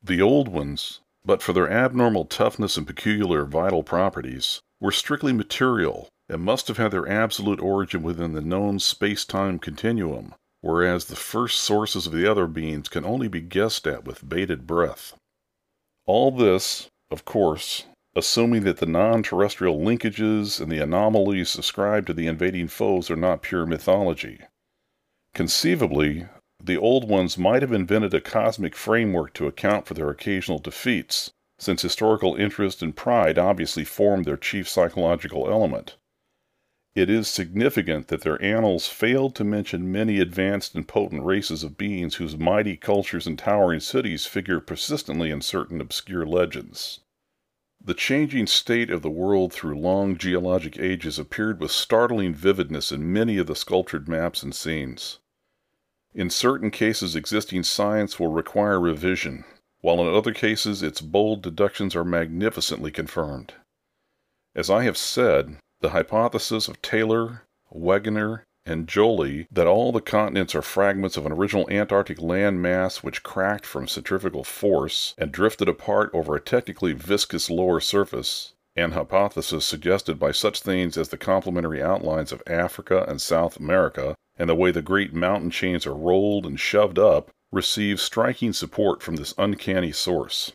The 0.00 0.22
old 0.22 0.46
ones, 0.46 1.00
but 1.24 1.42
for 1.42 1.52
their 1.52 1.68
abnormal 1.68 2.26
toughness 2.26 2.76
and 2.76 2.86
peculiar 2.86 3.44
vital 3.44 3.82
properties, 3.82 4.60
were 4.78 4.92
strictly 4.92 5.32
material 5.32 6.08
and 6.28 6.42
must 6.42 6.68
have 6.68 6.76
had 6.76 6.90
their 6.90 7.08
absolute 7.08 7.60
origin 7.60 8.02
within 8.02 8.32
the 8.32 8.40
known 8.40 8.78
space 8.78 9.24
time 9.24 9.58
continuum, 9.58 10.34
whereas 10.60 11.06
the 11.06 11.16
first 11.16 11.58
sources 11.58 12.06
of 12.06 12.12
the 12.12 12.30
other 12.30 12.46
beings 12.46 12.88
can 12.88 13.04
only 13.04 13.28
be 13.28 13.40
guessed 13.40 13.86
at 13.86 14.04
with 14.04 14.28
bated 14.28 14.66
breath. 14.66 15.14
All 16.06 16.30
this, 16.30 16.88
of 17.10 17.24
course, 17.24 17.84
assuming 18.14 18.64
that 18.64 18.78
the 18.78 18.86
non 18.86 19.22
terrestrial 19.22 19.78
linkages 19.78 20.60
and 20.60 20.70
the 20.70 20.82
anomalies 20.82 21.56
ascribed 21.56 22.08
to 22.08 22.12
the 22.12 22.26
invading 22.26 22.68
foes 22.68 23.10
are 23.10 23.16
not 23.16 23.42
pure 23.42 23.64
mythology. 23.64 24.40
Conceivably, 25.34 26.26
the 26.62 26.76
old 26.76 27.08
ones 27.08 27.38
might 27.38 27.62
have 27.62 27.72
invented 27.72 28.12
a 28.12 28.20
cosmic 28.20 28.74
framework 28.74 29.32
to 29.34 29.46
account 29.46 29.86
for 29.86 29.94
their 29.94 30.10
occasional 30.10 30.58
defeats, 30.58 31.30
since 31.58 31.82
historical 31.82 32.34
interest 32.34 32.82
and 32.82 32.96
pride 32.96 33.38
obviously 33.38 33.84
formed 33.84 34.24
their 34.24 34.36
chief 34.36 34.68
psychological 34.68 35.48
element. 35.48 35.96
It 36.98 37.08
is 37.08 37.28
significant 37.28 38.08
that 38.08 38.22
their 38.22 38.42
annals 38.42 38.88
failed 38.88 39.36
to 39.36 39.44
mention 39.44 39.92
many 39.92 40.18
advanced 40.18 40.74
and 40.74 40.88
potent 40.88 41.22
races 41.22 41.62
of 41.62 41.78
beings 41.78 42.16
whose 42.16 42.36
mighty 42.36 42.76
cultures 42.76 43.24
and 43.24 43.38
towering 43.38 43.78
cities 43.78 44.26
figure 44.26 44.58
persistently 44.58 45.30
in 45.30 45.40
certain 45.40 45.80
obscure 45.80 46.26
legends. 46.26 46.98
The 47.80 47.94
changing 47.94 48.48
state 48.48 48.90
of 48.90 49.02
the 49.02 49.10
world 49.12 49.52
through 49.52 49.78
long 49.78 50.18
geologic 50.18 50.76
ages 50.76 51.20
appeared 51.20 51.60
with 51.60 51.70
startling 51.70 52.34
vividness 52.34 52.90
in 52.90 53.12
many 53.12 53.38
of 53.38 53.46
the 53.46 53.54
sculptured 53.54 54.08
maps 54.08 54.42
and 54.42 54.52
scenes. 54.52 55.20
In 56.14 56.30
certain 56.30 56.72
cases, 56.72 57.14
existing 57.14 57.62
science 57.62 58.18
will 58.18 58.32
require 58.32 58.80
revision, 58.80 59.44
while 59.82 60.00
in 60.00 60.12
other 60.12 60.34
cases, 60.34 60.82
its 60.82 61.00
bold 61.00 61.42
deductions 61.42 61.94
are 61.94 62.02
magnificently 62.02 62.90
confirmed. 62.90 63.54
As 64.56 64.68
I 64.68 64.82
have 64.82 64.98
said, 64.98 65.58
the 65.80 65.90
hypothesis 65.90 66.66
of 66.68 66.82
Taylor, 66.82 67.42
Wegener, 67.72 68.42
and 68.66 68.86
Joly 68.86 69.46
that 69.50 69.66
all 69.66 69.92
the 69.92 70.00
continents 70.00 70.54
are 70.54 70.62
fragments 70.62 71.16
of 71.16 71.24
an 71.24 71.32
original 71.32 71.70
Antarctic 71.70 72.20
land 72.20 72.60
mass 72.60 72.98
which 72.98 73.22
cracked 73.22 73.64
from 73.64 73.88
centrifugal 73.88 74.44
force 74.44 75.14
and 75.16 75.32
drifted 75.32 75.68
apart 75.68 76.10
over 76.12 76.36
a 76.36 76.40
technically 76.40 76.92
viscous 76.92 77.48
lower 77.48 77.80
surface, 77.80 78.52
an 78.76 78.92
hypothesis 78.92 79.64
suggested 79.64 80.18
by 80.18 80.32
such 80.32 80.60
things 80.60 80.98
as 80.98 81.08
the 81.08 81.16
complementary 81.16 81.82
outlines 81.82 82.32
of 82.32 82.42
Africa 82.46 83.04
and 83.08 83.20
South 83.20 83.56
America 83.56 84.14
and 84.36 84.48
the 84.48 84.54
way 84.54 84.70
the 84.70 84.82
great 84.82 85.14
mountain 85.14 85.50
chains 85.50 85.86
are 85.86 85.94
rolled 85.94 86.46
and 86.46 86.60
shoved 86.60 86.98
up, 86.98 87.30
receives 87.50 88.02
striking 88.02 88.52
support 88.52 89.02
from 89.02 89.16
this 89.16 89.34
uncanny 89.38 89.90
source. 89.90 90.52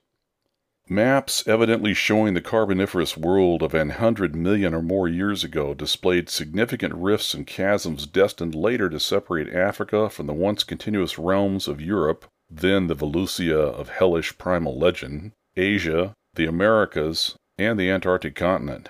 Maps 0.89 1.47
evidently 1.47 1.93
showing 1.93 2.33
the 2.33 2.41
Carboniferous 2.41 3.17
world 3.17 3.63
of 3.63 3.73
an 3.73 3.89
hundred 3.89 4.35
million 4.35 4.75
or 4.75 4.81
more 4.81 5.07
years 5.07 5.43
ago 5.43 5.73
displayed 5.73 6.29
significant 6.29 6.93
rifts 6.93 7.33
and 7.33 7.47
chasms 7.47 8.05
destined 8.05 8.53
later 8.53 8.89
to 8.89 8.99
separate 8.99 9.51
Africa 9.51 10.09
from 10.09 10.27
the 10.27 10.33
once 10.33 10.63
continuous 10.63 11.17
realms 11.17 11.69
of 11.69 11.81
Europe, 11.81 12.25
then 12.49 12.87
the 12.87 12.95
Valusia 12.95 13.57
of 13.57 13.89
hellish 13.89 14.37
primal 14.37 14.77
legend, 14.77 15.31
Asia, 15.55 16.13
the 16.35 16.45
Americas, 16.45 17.35
and 17.57 17.79
the 17.79 17.89
Antarctic 17.89 18.35
continent. 18.35 18.89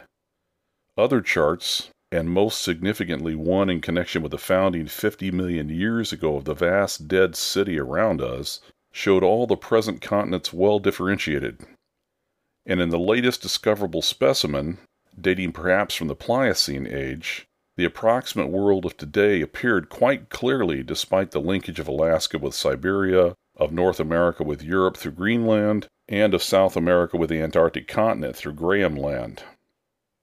Other 0.98 1.22
charts, 1.22 1.90
and 2.12 2.28
most 2.28 2.62
significantly 2.62 3.36
one 3.36 3.70
in 3.70 3.82
connection 3.82 4.24
with 4.24 4.32
the 4.32 4.38
founding 4.40 4.88
50 4.88 5.30
million 5.30 5.70
years 5.70 6.12
ago 6.12 6.36
of 6.38 6.46
the 6.46 6.56
vast 6.56 7.08
dead 7.08 7.36
city 7.36 7.80
around 7.80 8.20
us, 8.20 8.60
showed 8.92 9.24
all 9.24 9.46
the 9.46 9.56
present 9.56 10.02
continents 10.02 10.52
well 10.52 10.80
differentiated 10.80 11.66
and 12.66 12.82
in 12.82 12.90
the 12.90 13.00
latest 13.00 13.42
discoverable 13.42 14.02
specimen, 14.02 14.78
dating 15.20 15.52
perhaps 15.52 15.96
from 15.96 16.08
the 16.08 16.16
Pliocene 16.16 16.88
age, 16.88 17.46
the 17.76 17.86
approximate 17.86 18.50
world 18.50 18.86
of 18.86 18.98
today 18.98 19.42
appeared 19.42 19.90
quite 19.90 20.30
clearly 20.30 20.84
despite 20.84 21.32
the 21.32 21.42
linkage 21.42 21.80
of 21.80 21.88
Alaska 21.88 22.38
with 22.38 22.54
Siberia, 22.54 23.36
of 23.56 23.72
North 23.72 24.00
America 24.00 24.44
with 24.44 24.64
Europe 24.64 24.98
through 24.98 25.14
Greenland, 25.14 25.88
and 26.08 26.34
of 26.34 26.44
South 26.44 26.76
America 26.76 27.18
with 27.18 27.30
the 27.30 27.42
Antarctic 27.42 27.88
continent 27.88 28.36
through 28.36 28.54
Graham 28.54 28.96
Land. 28.96 29.44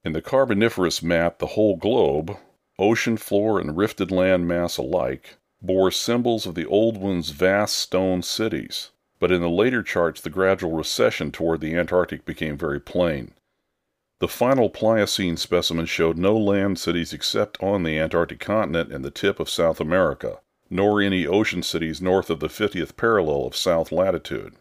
In 0.05 0.13
the 0.13 0.23
Carboniferous 0.23 1.03
map, 1.03 1.39
the 1.39 1.49
whole 1.49 1.77
globe, 1.77 2.37
ocean 2.79 3.17
floor 3.17 3.61
and 3.61 3.77
rifted 3.77 4.11
land 4.11 4.49
mass 4.49 4.77
alike, 4.77 5.37
bore 5.61 5.91
symbols 5.91 6.47
of 6.47 6.55
the 6.55 6.67
old 6.67 6.97
one's 6.97 7.31
vast 7.31 7.77
stone 7.77 8.23
cities, 8.23 8.91
but 9.21 9.31
in 9.31 9.43
the 9.43 9.51
later 9.51 9.83
charts 9.83 10.21
the 10.23 10.31
gradual 10.31 10.73
recession 10.73 11.31
toward 11.31 11.61
the 11.61 11.77
Antarctic 11.77 12.25
became 12.25 12.57
very 12.57 12.81
plain. 12.81 13.33
The 14.19 14.29
final 14.29 14.71
Pliocene 14.71 15.37
specimen 15.37 15.85
showed 15.85 16.17
no 16.17 16.37
land 16.37 16.79
cities 16.79 17.13
except 17.13 17.63
on 17.63 17.83
the 17.83 17.99
Antarctic 17.99 18.41
continent 18.41 18.91
and 18.91 19.05
the 19.05 19.11
tip 19.11 19.39
of 19.39 19.51
South 19.51 19.79
America, 19.79 20.41
nor 20.71 21.03
any 21.03 21.27
ocean 21.27 21.63
cities 21.63 22.01
north 22.01 22.31
of 22.31 22.41
the 22.41 22.49
50th 22.49 22.97
parallel 22.97 23.47
of 23.47 23.57
south 23.57 23.93
latitude. 23.93 24.55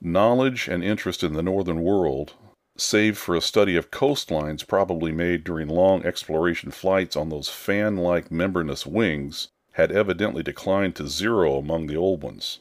Knowledge 0.00 0.68
and 0.68 0.84
interest 0.84 1.22
in 1.24 1.32
the 1.32 1.42
northern 1.42 1.82
world, 1.82 2.34
save 2.76 3.16
for 3.16 3.34
a 3.34 3.40
study 3.40 3.76
of 3.76 3.90
coastlines 3.90 4.66
probably 4.66 5.12
made 5.12 5.42
during 5.42 5.68
long 5.68 6.04
exploration 6.04 6.70
flights 6.70 7.16
on 7.16 7.30
those 7.30 7.48
fan 7.48 7.96
like 7.96 8.30
membranous 8.30 8.86
wings, 8.86 9.48
had 9.72 9.90
evidently 9.90 10.42
declined 10.42 10.94
to 10.96 11.06
zero 11.06 11.56
among 11.56 11.86
the 11.86 11.96
old 11.96 12.22
ones 12.22 12.60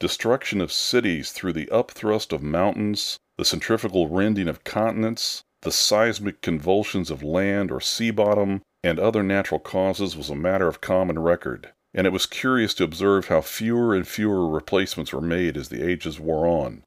destruction 0.00 0.60
of 0.60 0.72
cities 0.72 1.32
through 1.32 1.52
the 1.52 1.66
upthrust 1.66 2.32
of 2.32 2.42
mountains, 2.42 3.18
the 3.38 3.44
centrifugal 3.44 4.08
rending 4.08 4.48
of 4.48 4.64
continents, 4.64 5.42
the 5.62 5.72
seismic 5.72 6.40
convulsions 6.40 7.10
of 7.10 7.22
land 7.22 7.70
or 7.70 7.80
sea 7.80 8.10
bottom, 8.10 8.60
and 8.82 8.98
other 8.98 9.22
natural 9.22 9.58
causes 9.58 10.16
was 10.16 10.30
a 10.30 10.36
matter 10.36 10.68
of 10.68 10.80
common 10.80 11.18
record, 11.18 11.72
and 11.94 12.06
it 12.06 12.12
was 12.12 12.26
curious 12.26 12.74
to 12.74 12.84
observe 12.84 13.28
how 13.28 13.40
fewer 13.40 13.94
and 13.94 14.06
fewer 14.06 14.48
replacements 14.48 15.12
were 15.12 15.20
made 15.20 15.56
as 15.56 15.70
the 15.70 15.82
ages 15.82 16.20
wore 16.20 16.46
on. 16.46 16.82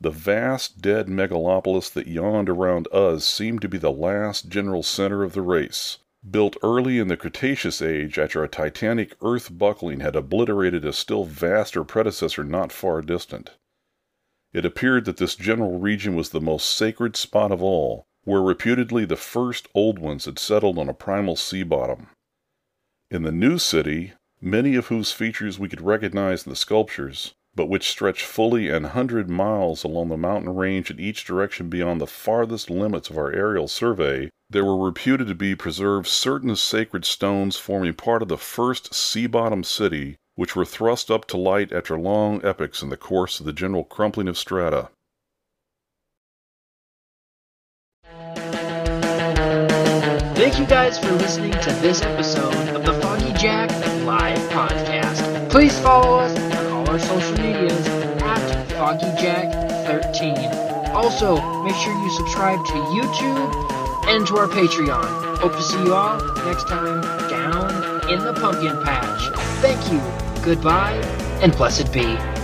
The 0.00 0.10
vast 0.10 0.80
dead 0.80 1.08
megalopolis 1.08 1.92
that 1.94 2.06
yawned 2.06 2.48
around 2.48 2.86
us 2.92 3.24
seemed 3.24 3.62
to 3.62 3.68
be 3.68 3.78
the 3.78 3.90
last 3.90 4.48
general 4.48 4.84
center 4.84 5.24
of 5.24 5.32
the 5.32 5.42
race, 5.42 5.98
built 6.28 6.56
early 6.62 6.98
in 6.98 7.08
the 7.08 7.16
Cretaceous 7.16 7.80
age 7.80 8.18
after 8.18 8.42
a 8.42 8.48
titanic 8.48 9.16
earth 9.22 9.56
buckling 9.56 10.00
had 10.00 10.16
obliterated 10.16 10.84
a 10.84 10.92
still 10.92 11.24
vaster 11.24 11.84
predecessor 11.84 12.44
not 12.44 12.72
far 12.72 13.02
distant. 13.02 13.50
It 14.52 14.64
appeared 14.64 15.04
that 15.04 15.18
this 15.18 15.36
general 15.36 15.78
region 15.78 16.16
was 16.16 16.30
the 16.30 16.40
most 16.40 16.76
sacred 16.76 17.16
spot 17.16 17.52
of 17.52 17.62
all, 17.62 18.04
where 18.24 18.42
reputedly 18.42 19.04
the 19.04 19.16
first 19.16 19.68
old 19.74 19.98
ones 19.98 20.24
had 20.24 20.38
settled 20.38 20.78
on 20.78 20.88
a 20.88 20.94
primal 20.94 21.36
sea 21.36 21.62
bottom. 21.62 22.08
In 23.10 23.22
the 23.22 23.32
new 23.32 23.58
city, 23.58 24.12
many 24.40 24.74
of 24.74 24.86
whose 24.86 25.12
features 25.12 25.58
we 25.58 25.68
could 25.68 25.80
recognize 25.80 26.46
in 26.46 26.50
the 26.50 26.56
sculptures, 26.56 27.34
but 27.58 27.68
which 27.68 27.88
stretched 27.88 28.22
fully 28.22 28.68
an 28.68 28.84
hundred 28.84 29.28
miles 29.28 29.82
along 29.82 30.08
the 30.08 30.16
mountain 30.16 30.54
range 30.54 30.92
in 30.92 31.00
each 31.00 31.24
direction 31.24 31.68
beyond 31.68 32.00
the 32.00 32.06
farthest 32.06 32.70
limits 32.70 33.10
of 33.10 33.18
our 33.18 33.32
aerial 33.32 33.66
survey, 33.66 34.30
there 34.48 34.64
were 34.64 34.86
reputed 34.86 35.26
to 35.26 35.34
be 35.34 35.56
preserved 35.56 36.06
certain 36.06 36.54
sacred 36.54 37.04
stones 37.04 37.56
forming 37.56 37.92
part 37.94 38.22
of 38.22 38.28
the 38.28 38.38
first 38.38 38.94
sea 38.94 39.26
bottom 39.26 39.64
city, 39.64 40.14
which 40.36 40.54
were 40.54 40.64
thrust 40.64 41.10
up 41.10 41.26
to 41.26 41.36
light 41.36 41.72
after 41.72 41.98
long 41.98 42.40
epochs 42.44 42.80
in 42.80 42.90
the 42.90 42.96
course 42.96 43.40
of 43.40 43.46
the 43.46 43.52
general 43.52 43.82
crumpling 43.82 44.28
of 44.28 44.38
strata. 44.38 44.88
Thank 50.36 50.60
you 50.60 50.66
guys 50.66 50.96
for 50.96 51.10
listening 51.10 51.50
to 51.50 51.72
this 51.82 52.02
episode 52.02 52.68
of 52.68 52.86
the 52.86 52.92
Foggy 53.00 53.32
Jack 53.32 53.68
Live 54.04 54.38
Podcast. 54.50 55.50
Please 55.50 55.76
follow 55.80 56.20
us 56.20 56.57
our 56.98 57.20
social 57.20 57.32
medias 57.32 57.86
at 58.22 58.68
FoggyJack13. 58.70 60.94
Also, 60.94 61.36
make 61.62 61.76
sure 61.76 61.92
you 61.92 62.10
subscribe 62.10 62.58
to 62.64 62.72
YouTube 62.72 64.08
and 64.08 64.26
to 64.26 64.36
our 64.36 64.48
Patreon. 64.48 65.38
Hope 65.38 65.52
to 65.52 65.62
see 65.62 65.78
you 65.84 65.94
all 65.94 66.18
next 66.44 66.66
time 66.66 67.00
down 67.28 68.10
in 68.10 68.18
the 68.20 68.32
pumpkin 68.32 68.82
patch. 68.82 69.30
Thank 69.60 69.92
you, 69.92 70.00
goodbye, 70.42 70.94
and 71.40 71.52
blessed 71.52 71.92
be. 71.92 72.37